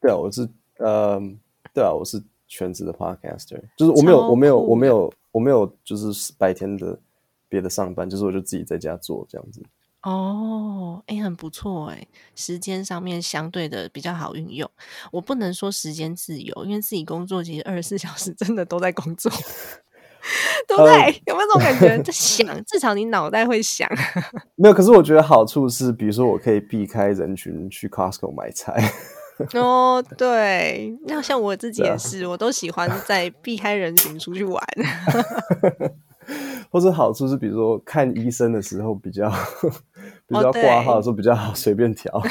[0.00, 0.46] 对啊，我是
[0.78, 1.18] 呃，
[1.72, 6.98] 对啊，我是全职的 podcaster，就是我没有我没有我没有我没有就是白天的
[7.48, 9.62] 别的上班，就是我就自己在家做这样子。
[10.02, 12.06] 哦，哎，很不错哎，
[12.36, 14.70] 时间上面相对的比较好运用。
[15.10, 19.30] 我不能说时间自由，因为自己工作其实二十四 小时真的都在工作，
[20.68, 21.20] 对不对？
[21.26, 22.00] 有没有这种感觉？
[22.02, 23.88] 在想，至少你脑袋会想。
[24.54, 28.92] 没有，可是我觉得好处是，比如说我可以避开人群去 Costco 买菜。
[29.54, 34.64] 哦，对，那像我自己也是，我都喜欢在避开人群出去玩。
[36.70, 39.30] 或者好处是，比如说看医生的时候比较，
[40.26, 42.22] 比如说哦对挂号的时候比较好随便调。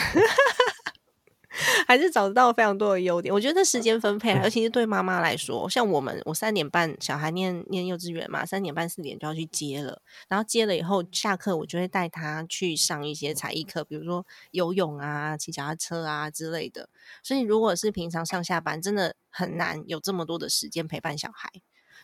[1.88, 3.34] 还是找得到非常多的优点。
[3.34, 16.90] 我觉得时间分配啊，尤其是对妈妈来说，像我们，我三点半小孩念念幼稚园嘛，三点半四点就要去接了，然后接了以后下课，我就会带他去上一些才艺课，比如说游泳啊、骑脚踏车啊之类的。
[17.24, 21.50] 所以如果是平常上下班，真的很难有这么多的时间陪伴小孩。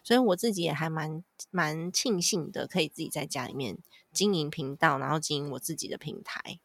[0.04, 3.78] 所以我自己也还蛮蛮庆幸的，可以自己在家里面
[4.12, 6.60] 经营频道，然后经营我自己的平台。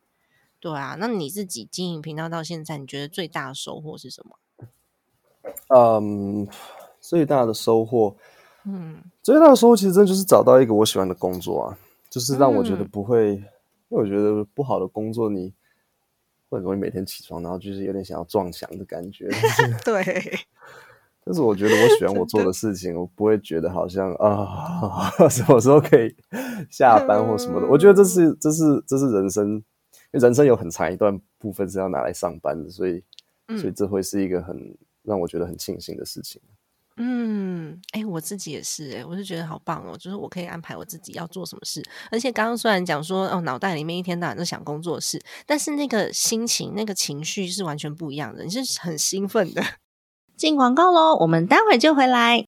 [0.61, 4.37] 对啊，那你自己经营频道到现在，你觉得最大的收获是什么？
[5.69, 6.47] 嗯，
[7.01, 8.17] 最大的收获，
[8.65, 11.79] 嗯最大的收获其实真的就是找到一个我喜欢的工作啊，
[12.11, 15.55] 就是让我觉得嗯不会，因为我觉得不好的工作你
[16.49, 19.29] 会很容易每天起床，然后就是有点想要撞墙的感觉。
[19.85, 20.03] 对，
[21.31, 26.17] 但是我觉得我喜欢我做的事情，我不会觉得好像啊 什么时候可以
[26.71, 27.67] 下班或什么的。
[27.67, 29.63] 我觉得这是这是这是人生，因
[30.13, 33.05] 为人生有很长一段部分是要拿来上班的，所以
[33.49, 34.57] 所以嗯这会是一个很
[35.03, 36.41] 让我觉得很庆幸的事情。
[36.97, 49.63] 嗯，哎，我自己也是，哎，我是觉得好棒哦，就是我可以安排我自己要做什么事，而且刚刚虽然讲说哦，脑袋里面一天到晚都想工作事，但是那个心情、那个情绪是完全不一样的，你是很兴奋的。
[50.39, 52.45] 进广告喽，我们待会就回来。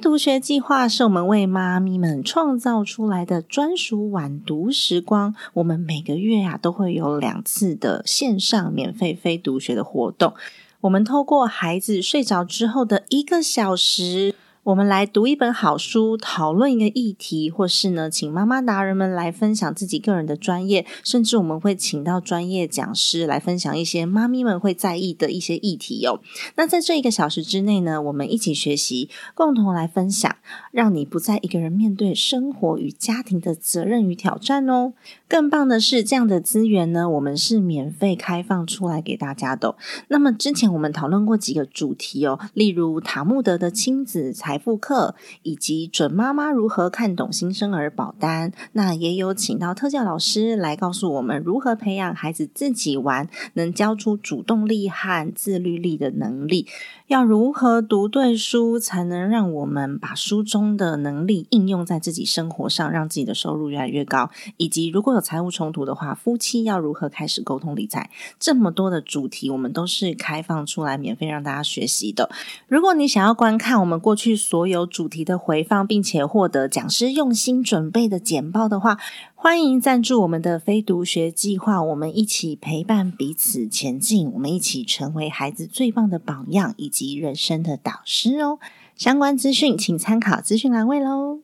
[0.00, 5.34] 读学计划是我们为妈咪们创造出来的专属晚读时光。
[5.54, 10.34] 我们每个月啊都会有两次的线上免费非读学的活动。
[10.82, 14.34] 我们透过孩子睡着之后的一个小时。
[14.64, 26.18] 我们来读一本好书，讨论一个议题，或是呢，请妈妈达人们来分享自己个人的专业，甚至我们会请到专业讲师来分享一些妈咪们会在意的一些议题哦。
[26.56, 30.34] 那在这一个小时之内呢，我们一起学习，共同来分享，
[30.72, 34.94] 让你不再一个人面对生活与家庭的责任与挑战哦。
[35.28, 39.76] 更棒的是，这样的资源呢，我们是免费开放出来给大家的。
[40.08, 44.53] 那么之前我们讨论过几个主题哦，例如塔木德的亲子才。
[44.58, 56.66] 复课以及准妈妈如何看懂新生儿保单，那也有请到特教老师来告诉我们如何培养孩子自己玩，能教出主动力和自律力的能力。
[57.14, 64.30] 要如何读对书，才能让我们把书中的能力应用在自己生活上，让自己的收入越来越高？
[64.56, 68.10] 以及如果有财务冲突的话，夫妻要如何开始沟通理财？
[68.40, 72.28] 这么多的主题，我们都是开放出来免费让大家学习的。
[72.66, 78.98] 如果你想要观看我们过去所有主题的回放，并且获得讲师用心准备的简报的话，
[79.36, 88.58] 欢迎赞助我们的非读学计划，我们一起陪伴彼此前进，我们一起成为孩子最棒的榜样以及人生的导师哦。
[88.96, 91.40] 相关资讯请参考资讯栏位喽。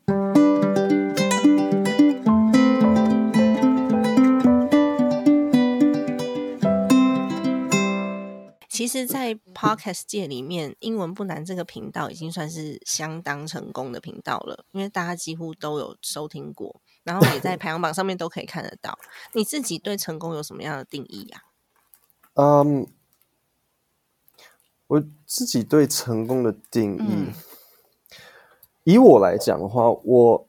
[8.68, 16.80] 其实，在 Podcast 界里面，英文不难这个频道已经算是相当成功的频道了，因为大家几乎都有收听过。
[17.04, 18.98] 然后也在 排行榜上面都可以看得到。
[19.34, 21.42] 你自己对成功有什么样的定义呀？
[22.34, 22.86] 嗯，
[24.90, 27.28] 我自己对成功的定义，
[28.82, 30.48] 以我来讲的话，我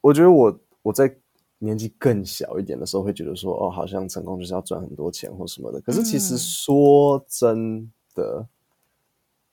[0.00, 1.16] 我觉得我我在
[1.58, 5.80] 年纪更小一点的时候，会觉得说，哦，好像成功就是要赚很多钱或什么的。
[5.80, 8.44] 可是其实说真的，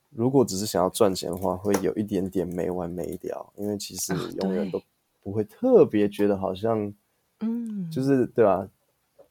[0.10, 4.82] 如果只是想要赚钱的话，会有一点点没完没了，因为其实永远都。
[5.22, 6.92] 不会特别觉得好像，
[7.42, 8.68] 嗯，就是对吧？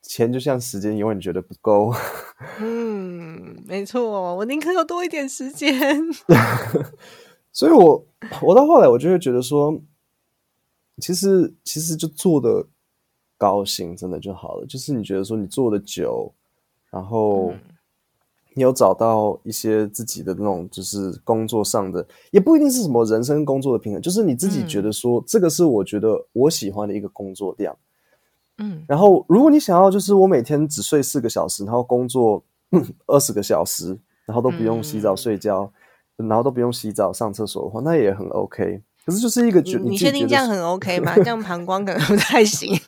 [0.08, 1.92] 钱就像时间，永远觉得不够。
[2.60, 5.70] 嗯，没错，我宁可有多一点时间。
[7.52, 8.06] 所以，我
[8.40, 9.78] 我到后来，我就会觉得说，
[10.96, 12.66] 其实其实就做的
[13.36, 14.66] 高兴，真的就好了。
[14.66, 16.32] 就是你觉得说，你做的久，
[16.90, 17.52] 然后。
[18.54, 27.78] 你有找到一些自己的那种，就是工作上的，也不一定是什么人生工作的平衡，就是你自己觉得说，这个是我觉得我喜欢的一个工作量。
[28.58, 32.44] 嗯，然后如果你想要，就是我每天只睡四个小时，然后工作
[33.06, 35.72] 二十个小时，然后都不用洗澡睡觉，
[36.16, 38.82] 然后都不用洗澡上厕所的话，那也很 OK。
[39.06, 41.14] 可是就是一个，你确定这样很 OK 吗？
[41.16, 42.78] 这样膀胱可能不太行。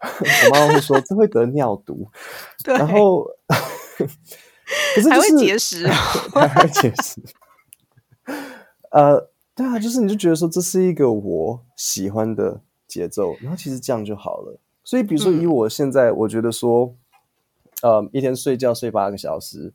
[0.00, 2.06] 我妈妈会说这会得尿毒。
[2.62, 3.26] 对，然后。
[4.94, 7.22] 可是还会节食，还会结石。
[8.90, 14.58] 呃，对啊，就是你就觉得说这是一个我喜欢的节奏，然后其实这样就好了。
[14.86, 16.94] 所以，比如说以我现在，我觉得说，
[17.82, 19.74] 呃，一天睡觉睡八个小时，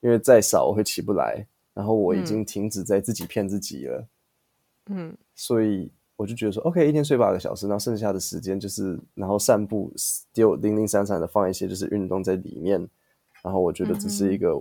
[0.00, 4.08] 因为再少我会起不来，然后我已经停止在自己骗自己了。
[4.86, 9.92] 嗯，所以我就觉得说，OK，一天睡八个小时，然后剩下的时间就是，然后散步，
[10.32, 12.88] 丢零零散散的放一些就是运动在里面。
[13.42, 14.58] 然后我觉得这是一个，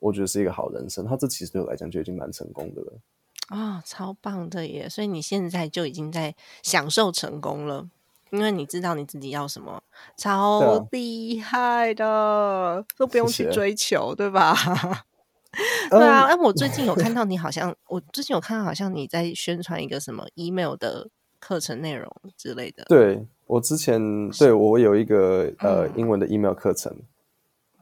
[0.00, 1.06] 我觉得是一个好人生。
[1.06, 3.00] 他这其实对我来讲就已经蛮成功的了。
[3.48, 4.88] 啊，超棒的耶！
[4.88, 7.88] 所以你现在就已经在享受成功了，
[8.32, 9.82] 因为你知道你自己要什么，
[10.16, 14.54] 超厉害的，都不用去追求，对吧？
[15.90, 16.22] 对啊。
[16.22, 22.84] 哎，我最近有 看到你，好像我最近有看到，好像你在宣传一个什么 email 的课程内容之类的。
[22.84, 26.96] 对我之前，对我有一个呃英文的 email 课程。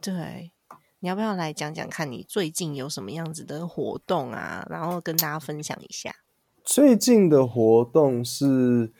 [0.01, 0.51] 对，
[0.99, 4.67] 你要不要来讲讲看你最近有什么样子的活动啊？
[4.69, 6.13] 然后跟大家分享一下。
[6.63, 8.91] 最近的活动是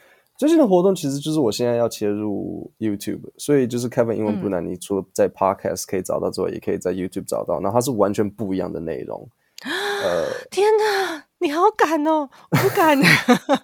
[0.41, 4.65] 最近的活动，其实就是我现在要切入 YouTube，所以就是 Kevin 英文不难。
[4.65, 7.59] 你除了在 Podcast 可以找到之外，也可以在 YouTube 找到。
[7.59, 9.29] 然后它是完全不一样的内容。
[9.63, 12.27] 呃，天哪，你好敢哦！
[12.49, 12.99] 我不敢。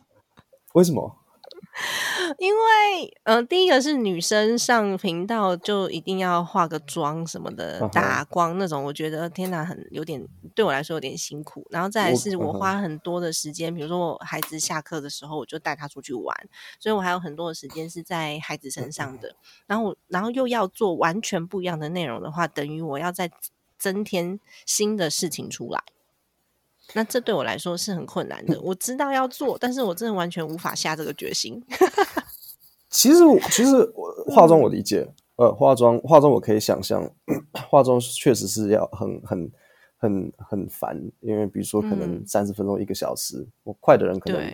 [0.75, 1.15] 为什么？
[2.37, 10.25] 因为嗯呃，第一个是女生上频道就一定要化个妆什么的，打光那种，我觉得天哪，很有点
[10.55, 11.65] 对我来说有点辛苦。
[11.69, 16.35] 然后再来是我花很多的时间，比如说我孩子下课的时候，我就带他出去玩，
[16.79, 19.35] 所以我还有很多的时间是在孩子身上的。
[19.65, 23.29] 然后我然后又要做完全不一样的内容的话，等于我要再
[23.77, 25.83] 增添新的事情出来。
[26.93, 28.59] 那这对我来说是很困难的。
[28.61, 31.61] 我知道要做，但是我真的完全无法下这个决心。
[32.89, 33.19] 其 实
[33.51, 37.07] 其实我化妆我理解，呃，化妆化妆我可以想象，
[37.69, 39.51] 化妆确实是要很很
[39.97, 44.53] 很很烦，因为比如说可能嗯三十分钟一个小时，我快的人可能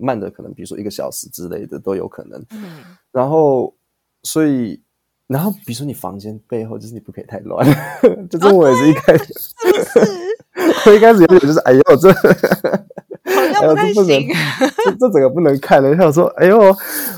[0.00, 2.44] 慢的可能比如说一个小时之类的都有可能。
[2.50, 3.74] 嗯，然后
[4.22, 4.80] 所以
[5.26, 7.66] 然后比如说你房间背后就是你不可以太乱，
[8.28, 9.32] 就这我也是一开始，
[10.86, 12.12] 我一开始有点就是哎呦 这。
[13.24, 14.28] 好像不太行。
[14.84, 15.96] 这这整个不能看了。
[15.96, 16.58] 想说，哎呦，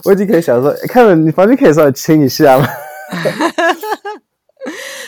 [0.04, 2.66] 我已经可以想说，哎看了你房间可以稍微清一下吗？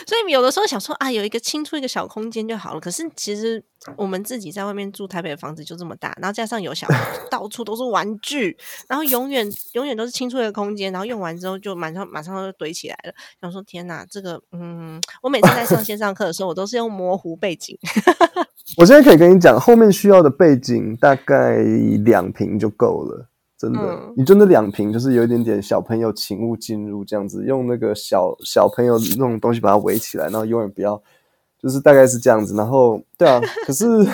[0.05, 2.79] 所以有的时候想说啊，有一个清出一个小空间就好了。
[2.79, 3.61] 可是其实
[3.95, 6.97] 我们自己在外面住台北的房子就这么大，然后加上有小孩，
[7.29, 13.13] 到处都是玩具，然后永远永远都是清出一个空间，然后用完之后就马上马上就堆起来了。
[13.41, 17.77] 想说天哪，这个嗯，我每次在上线上课的时候，我都是用模糊背景。
[18.75, 21.57] 我现在可以跟你讲，后面需要的背景大概
[22.03, 23.79] 两瓶就够了，真的。
[23.79, 31.01] 嗯你真的两瓶，就是有一点点小朋友请勿进入这样子，用那个小小朋友那种东西把它围起来，然后永远不要，
[31.59, 32.55] 就是大概是这样子。
[32.55, 33.85] 然后，对啊， 可是，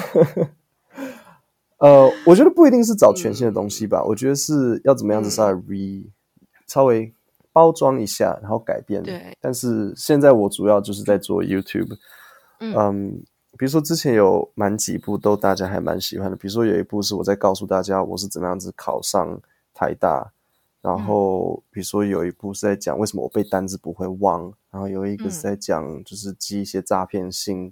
[1.79, 6.05] 呃，我觉得不一定是找全新的东西吧，我觉得是要怎么样子稍微 re、
[6.67, 7.11] 稍微
[7.51, 9.01] 包装一下，然后改变。
[9.01, 11.95] 对但是现在我主要就是在做 YouTube，
[12.59, 13.23] 嗯嗯，
[13.57, 19.39] 比如说之前有蛮几部都大家还蛮喜欢的，比如说有一部是我在告诉大家我是怎么样子考上
[19.73, 20.31] 台大，
[20.81, 27.71] 然后比如说有一部是在讲为什么我背单词不会忘，然后有一个是在讲就是寄一些诈骗信，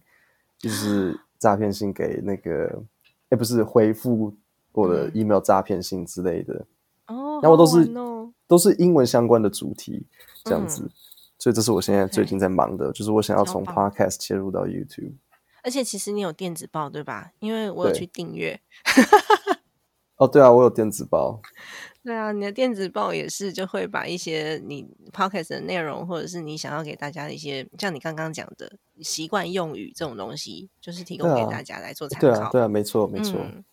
[0.58, 2.84] 就是 诈骗信给那个，
[3.30, 4.34] 哎不是回复
[4.74, 5.12] 我的嗯。
[5.16, 6.66] email 诈骗信之类的，
[7.08, 7.92] 哦，然后都是
[8.48, 10.06] 都是英文相关的主题
[10.44, 10.84] 这样子。
[10.84, 10.90] 嗯
[11.42, 15.14] 所以这是我现在最近在忙的就是我想要从 podcast 切入到 YouTube。
[15.64, 17.32] 而且其实你有电子报对吧？
[17.40, 18.60] 因为我有去订阅。
[20.18, 21.42] 哦，对啊，我有电子报。
[22.04, 32.28] 对啊，你的电子报也是就会把一些你 podcast 的内容，或者是你想要给大家的一些，像你刚刚讲的习惯用语这种东西，就是提供给大家来做参考。
[32.28, 33.40] 对啊，对啊，没错，没错。
[33.40, 33.64] 嗯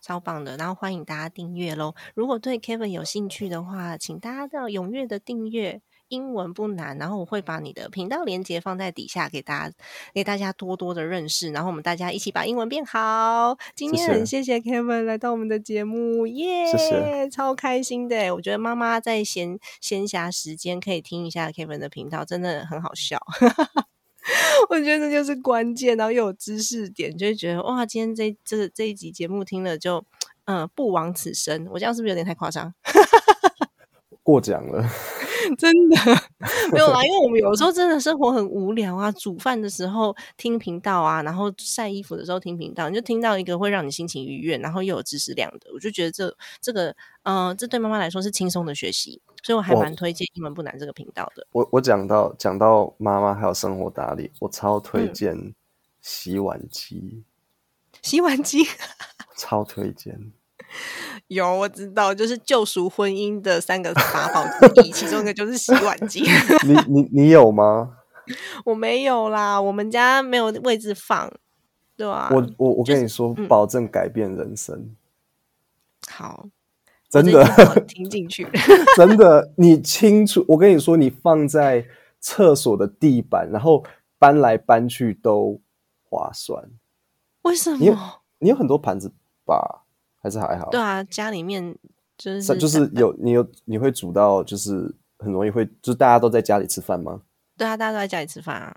[0.00, 1.92] 超棒的，然后欢迎大家订阅喽！
[2.14, 6.96] 如果对 Kevin 有兴趣的话，请大家要踊跃的订阅，英文不难。
[6.98, 9.74] 然后我会把你的频道连接放在底下，给大家
[10.12, 13.56] 给大家多多的认识，然后我们大家一起把英文变好。
[13.74, 18.34] 今天很谢谢 Kevin 来到我们的节目，耶、超开心的！
[18.34, 23.18] 我觉得妈妈在闲闲暇时间可以听一下 Kevin 的频道，真的很好笑。
[24.68, 30.04] 我觉得这就是关键，然后又有知识点，就会觉得哇，今天这这这一集节目听了就，
[30.44, 31.66] 嗯、不枉此生。
[31.70, 32.74] 我这样是不是有点太夸张？
[34.22, 34.86] 过奖了。
[35.56, 35.96] 真的
[36.72, 51.46] 没有啦，因为我们有时候真的生活很无聊啊，煮饭的时候听频道啊，然后晒衣服的时候听频道，你就听到一个会让你心情愉悦，然后又有知识量的，我就觉得这这个，嗯、这对妈妈来说是轻松的学习，所以我还蛮推荐英文不难这个频道的。
[51.52, 55.54] 我我讲到讲到妈妈还有生活打理，我超推嗯荐
[56.00, 57.22] 洗碗机，
[58.02, 58.64] 洗碗机
[59.36, 60.32] 超推荐。
[61.28, 66.22] 有我知道，就是救赎婚姻的三个法宝之一，其中一个就是洗碗机。
[66.66, 67.96] 你你你有吗？
[68.64, 71.32] 我没有啦，我们家没有位置放，
[71.96, 74.94] 对吧、我我我跟你说，嗯保证改变人生，
[76.10, 76.46] 好，
[77.08, 78.46] 真的我听进去。
[78.96, 79.50] 真的。
[79.56, 81.86] 你清楚，我跟你说，你放在
[82.20, 83.82] 厕所的地板，然后
[84.18, 85.60] 搬来搬去都
[86.04, 86.70] 划算。
[87.42, 88.20] 为什你有么？
[88.40, 89.10] 你有很多盘子
[89.46, 89.84] 吧？
[90.28, 90.68] 还是还好？
[90.70, 91.74] 对啊，家里面
[92.16, 97.20] 就是是就是有你有你会煮到，就是很容易会，就是大家都在家里吃饭吗
[97.56, 98.74] 对啊，大家都在家里吃饭啊。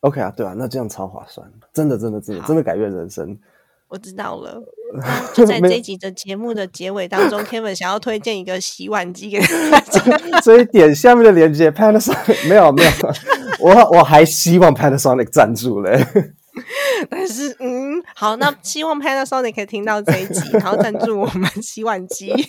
[0.00, 3.38] ？OK 啊，对啊，那这样超划算，真的真的真的真的改变人生。
[3.88, 4.60] 我知道了，
[4.96, 9.38] 那就在这一集的节目的结尾当中， Kevin 想要推荐一个洗碗机给
[9.70, 10.40] 大家。
[10.40, 12.90] 所以点下面的链接，Panasonic 没有没有，
[13.60, 16.04] 我我还希望 Panasonic 赞助嘞。
[17.10, 17.73] 但是，嗯，
[18.14, 22.32] 好，那 希望 Panasonic 可以听到这一集，然后赞助我们洗碗机。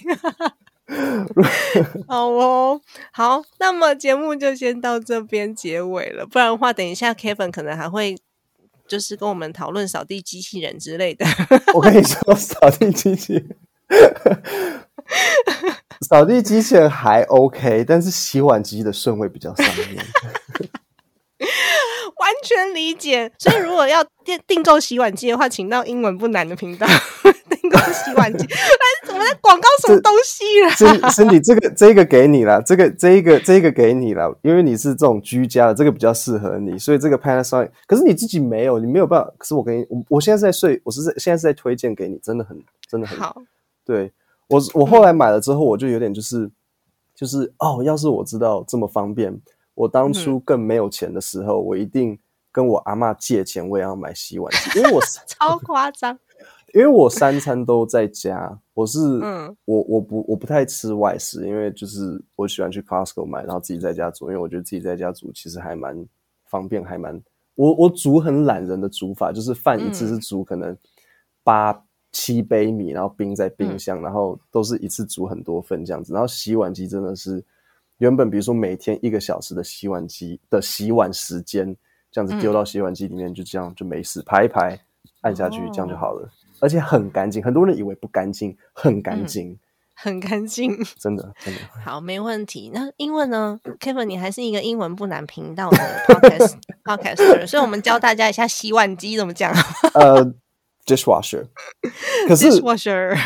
[2.08, 2.80] 好哦，
[3.12, 8.16] 好，那么节目就先到这边结尾了，不然的话，等一下 Kevin 可能还会
[8.88, 11.26] 就是跟我们讨论扫地机器人之类的。
[11.74, 13.58] 我跟你说，扫地机器人
[16.08, 20.06] 扫地机器人还 OK，但是洗碗机的顺位比较上面。
[22.20, 23.32] 完全理解。
[23.38, 26.88] 所以如果要订订购洗碗机的话，请到英文不难的频道
[27.50, 28.46] 订购洗碗机。
[28.46, 30.70] 哎，我们在广告什么东西啦？
[30.72, 37.70] 身身体这个这个给你了，这个这一个这一个给你了，因为你是这种居家的，这个比较适合你，所以这个 Panasonic。
[37.88, 39.32] 可是你自己没有，你没有办法。
[39.38, 42.58] 可是我给你，我我现在是在睡，我是在现在是在推荐给你，真的很
[42.90, 43.42] 真的很好。
[43.86, 44.12] 对
[44.48, 46.50] 我我后来买了之后，我就有点就是
[47.16, 49.40] 就是哦，要是我知道这么方便，
[49.76, 52.18] 我当初更没有钱的时候，我一定
[52.52, 56.18] 跟我阿妈借钱，我也要买洗碗机，因为我 超夸张。
[56.74, 59.56] 因为我三餐都在家，我是嗯。
[59.64, 66.06] 我我不我不太吃外食，因为就是我喜欢去 Costco 买，然后自己在家煮，因为我觉得自己在家煮其实还蛮
[66.46, 67.22] 方便，还蛮
[67.56, 70.76] 我我煮很懒人的煮法，就是饭一次是煮可能
[71.44, 77.42] 八七杯米，然后冰在冰箱，然后都是一次煮很多份这样子，然后洗碗机真的是
[77.98, 81.76] 原本比如说每天一个小时的洗碗机的洗碗时间，
[82.12, 84.80] 这样子丢到洗碗机里面，就这样就没事，排一排
[85.22, 86.30] 按下去，这样就好了。
[86.60, 89.58] 而且很干净，很多人以为不干净，很干净，
[89.94, 91.60] 很干净，真的真的。
[91.84, 92.72] 好，没问题。
[92.74, 95.78] 那英文呢，Kevin，你还是一个英文不难频道的
[96.08, 99.54] podcast podcaster，所以我们教大家一下洗碗机怎么讲。
[99.94, 100.26] 呃
[100.86, 101.46] ，dishwasher，
[102.28, 103.18] 可是 dishwasher，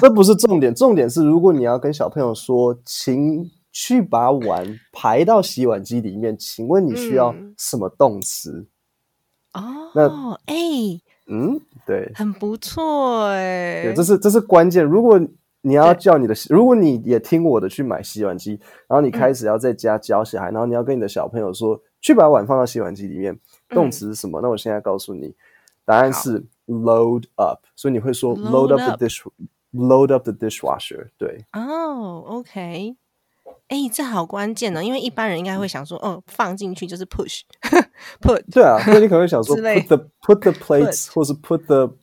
[0.00, 8.66] 这不是重点，重点是如果你要跟小朋友说，请去把碗排到洗碗机里面，请问你需要什么动词？
[9.52, 10.54] 哦，那哎。
[11.30, 14.82] 嗯，对，很不错哎，对，这是这是关键。
[14.82, 15.20] 如果
[15.60, 23.38] 你要叫你的，如果你也听我的去买洗碗机，然后你开始要在家教小孩，然后你要跟你的小朋友说，去把碗放到洗碗机里面，
[23.68, 24.40] 动词是什么？
[24.40, 25.34] 那我现在告诉你，
[25.84, 31.08] 答案是 load up，所以你会说 load up the dish，load up the dishwasher。
[31.18, 32.96] 对，哦，OK。
[33.68, 38.42] 哎，这好关键呢，因为一般人应该会想说，哦，放进去就是 push，put。
[38.50, 41.94] 对啊，所以你可能会想说 put the put the plates，或是 put the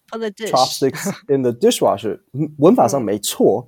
[0.48, 2.20] chopsticks in the dishwasher。
[2.60, 3.68] 文法上没错，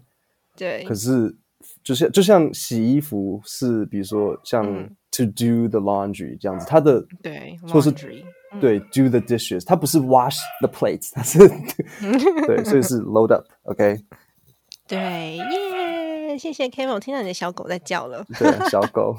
[0.56, 0.84] 对。
[0.84, 1.36] 可是，
[1.84, 4.64] 就像就像洗衣服是，比如说像
[5.12, 7.92] to do the laundry 这样子，它的对，或是
[8.62, 11.40] 对 do the dishes，它不是 wash the plates，它是
[12.46, 14.00] 对，所以是 load up，OK。
[14.88, 15.87] 对，耶！
[16.36, 18.26] 谢谢 Kevin，我听到你的小狗在叫了。
[18.40, 19.16] 对，小狗，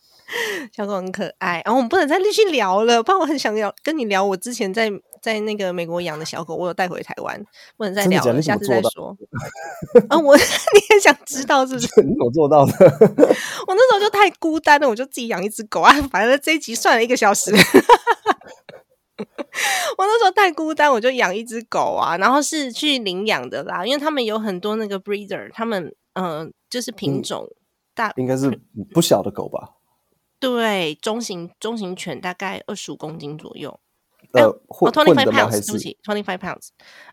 [0.74, 1.60] 小狗很可爱。
[1.66, 4.90] 然后我们不能再继续聊了，不然我很想聊跟你聊我之前在
[5.20, 7.38] 在那个美国养的小狗，我有带回台湾，
[7.76, 9.14] 不能再聊了，下次再说。
[10.08, 11.86] 啊，我 你也想知道是不是？
[12.02, 12.72] 你怎么做到的？
[13.66, 15.92] 我那时候就太孤单了，我就自己养一只狗啊。
[16.10, 17.54] 反正这一集算了一个小时。
[19.98, 27.48] 我那时候太孤单，我就养一只狗啊，然后是去领养的啦，因为他们有很多那个 breeder，他们嗯，就是品种
[27.94, 28.60] 大，应该是
[28.92, 29.76] 不小的狗吧？
[30.38, 33.78] 对，中型中型犬大概二十五公斤左右，
[34.32, 36.68] 呃，twenty five pounds，对不起，twenty five pounds，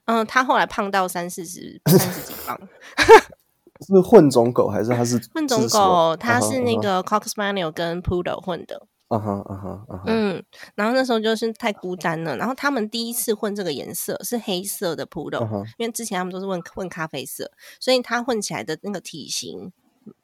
[0.06, 2.60] 嗯，它后来胖到三四十 三十几磅，
[3.86, 6.18] 是混种狗还是它是混种狗？
[6.18, 8.88] 它是那个 cocker spaniel 跟 poodle 混的。
[9.10, 10.04] 啊哈啊哈啊哈！
[10.06, 10.44] 嗯，
[10.76, 12.38] 然后那时候就是太孤单了。
[12.38, 19.72] 然后他们第一次混这个颜色是黑色的 poodle，因为之前他们都是混混咖啡色，所以它混起来的那个体型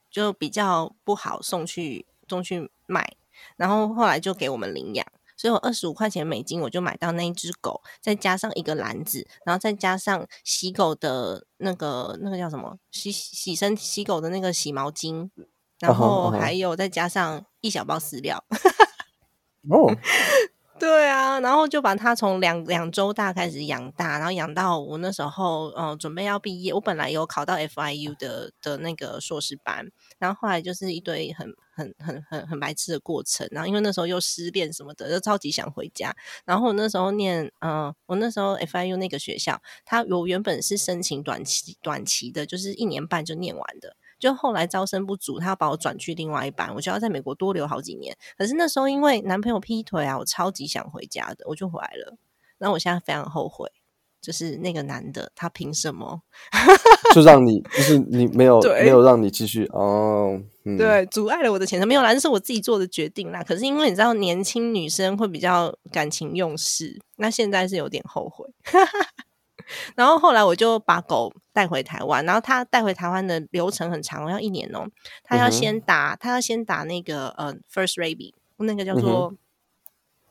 [0.10, 3.16] 就比较不好送去送去卖。
[3.58, 5.06] 然后后来就给我们领养，
[5.36, 15.32] 所以我二十五块钱美金我就买到那一只狗，再加上一个篮子，然后再加上洗狗的那个那个叫什么洗洗身洗狗的那个洗毛巾。
[15.78, 18.43] 然后还有再加上一小包饲料，
[19.72, 19.91] 哦，
[20.78, 26.72] 对啊，然后就把它从两两周大开始养大，然后养到我那时候，嗯，准备要毕业。
[26.74, 29.89] 我本来有考到 FIU 的的那个硕士班，
[30.20, 33.47] 然后后来就是一堆很很很很很白痴的过程。
[33.51, 36.16] 然后因为那时候又失恋什么的，就超级想回家。
[36.45, 43.95] 然后我那时候念，嗯，我那时候 FIU 那个学校，它我原本是申请短期短期的，就是一年半就念完的。
[44.20, 48.16] 就后来招生不足，他要把我转去另外一班，我就要在美国多留好几年。
[48.38, 52.18] 可是那时候因为男朋友劈腿啊，我超级想回家的，我就回来了。
[52.57, 53.70] 然后我现在非常后悔，
[54.22, 56.22] 就是那个男的他凭什么
[57.13, 60.41] 就让你，就是你没有 没有让你继续哦？
[60.78, 63.43] 对，阻碍了我的前程，没有啦，这是我自己做的决定啦。
[63.43, 68.47] 可是因为你知道，年轻女生会比较感情用事，那现在是有点后悔。
[69.95, 74.88] 然后后来我就把狗带回台湾，然后他带回台湾的流程很长，要一年哦。
[75.24, 79.34] 他要先打，他要先打那个呃，first rabies，那个叫做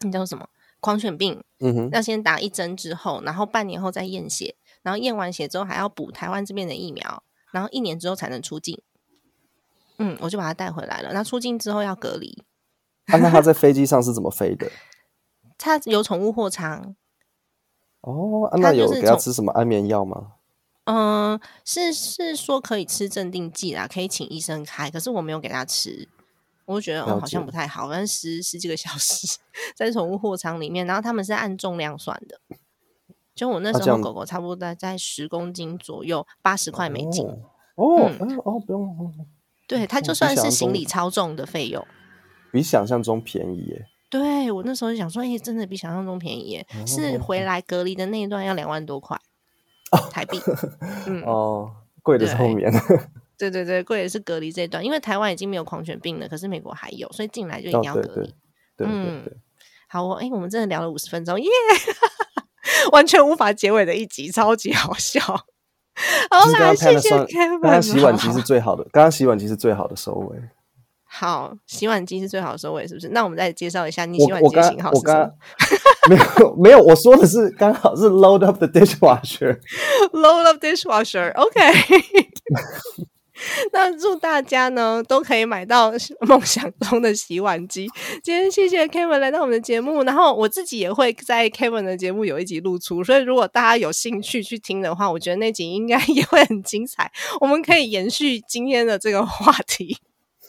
[0.01, 0.49] 那叫什么
[0.81, 1.43] 狂犬病。
[1.61, 7.23] 嗯哼，要先打一针之后，然后半年后再验血，然后验完血之后还要补台湾这边的疫苗，
[7.53, 8.81] 然后一年之后才能出境。
[9.99, 11.13] 嗯，我就把它带回来了。
[11.13, 12.45] 那出境之后要隔离，
[13.07, 14.71] 啊，那他在飞机上是怎么飞的？
[15.57, 16.97] 它有宠物货仓，
[18.05, 20.33] 哦，那有给他吃什么安眠药吗？
[20.85, 26.07] 嗯，是是说可以吃镇定剂啦，可以请医生开，可是我没有给他吃，
[26.67, 29.39] 我就觉得哦好像不太好，反正十十几个小时
[29.75, 32.39] 在宠物货仓里面，然后他们是按重量算的，
[33.35, 37.39] 就我那时候狗狗差不多在在十公斤左右，八十块美金，哦，
[37.77, 39.11] 哦，嗯嗯哦，不用，哦
[39.67, 41.83] 对，它就算是行李超重的费用。
[42.53, 43.87] 比想象中便宜耶。
[44.15, 49.19] 对我那时候就想说，哎、真的比想象中便宜耶，是回来隔离的那一段要两万多块
[50.13, 50.41] 台币。
[51.07, 51.69] 嗯，哦，
[52.01, 52.73] 贵的是后面。
[53.37, 58.35] 对对对，贵的是隔离这一段，因为台湾已经没有狂犬病了，可是美国还有，所以进来就一定哦，对对要隔离。
[58.77, 59.37] 对对嗯对，
[59.89, 61.51] 好哦，哎，我们真的聊了五十分钟，耶，
[62.93, 65.21] 完全无法结尾的一集，超级好笑。
[65.21, 67.11] 好啦，谢谢
[67.61, 70.39] 刚洗碗机是最好的，刚刚洗碗机是最好的收尾。
[71.17, 73.09] 好，洗碗机是最好的收尾，是不是？
[73.11, 75.33] 那我们再介绍一下你洗碗机型号是什我刚么
[76.09, 79.61] 没有没有，我说的是刚好是 load up the dishwasher。
[80.13, 81.61] Load up dishwasher，OK、
[83.73, 85.93] 那祝大家呢都可以买到
[86.27, 87.89] 梦想中的洗碗机。
[88.25, 97.13] 今天谢谢 Kevin 来到我们的节目，然后我自己也会在 Kevin 的节目有一集露出，所以如果大家有兴趣去听的话，我觉得那集应该也会很精彩。
[97.41, 99.97] 我们可以延续今天的这个话题。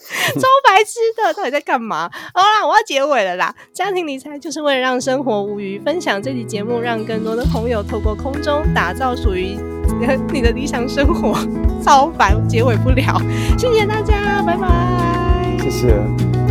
[0.35, 2.09] 超白痴的，到底在干嘛？
[2.33, 3.53] 好啦，我要结尾了啦。
[3.73, 9.57] 家庭理财就是为了让生活无虞，分享这期节目，让更多的朋友透过空中打造属于
[10.31, 11.33] 你的理想生活。
[11.83, 13.19] 超白，结尾不了。
[13.57, 15.57] 谢谢大家，拜拜。
[15.61, 16.44] 谢谢。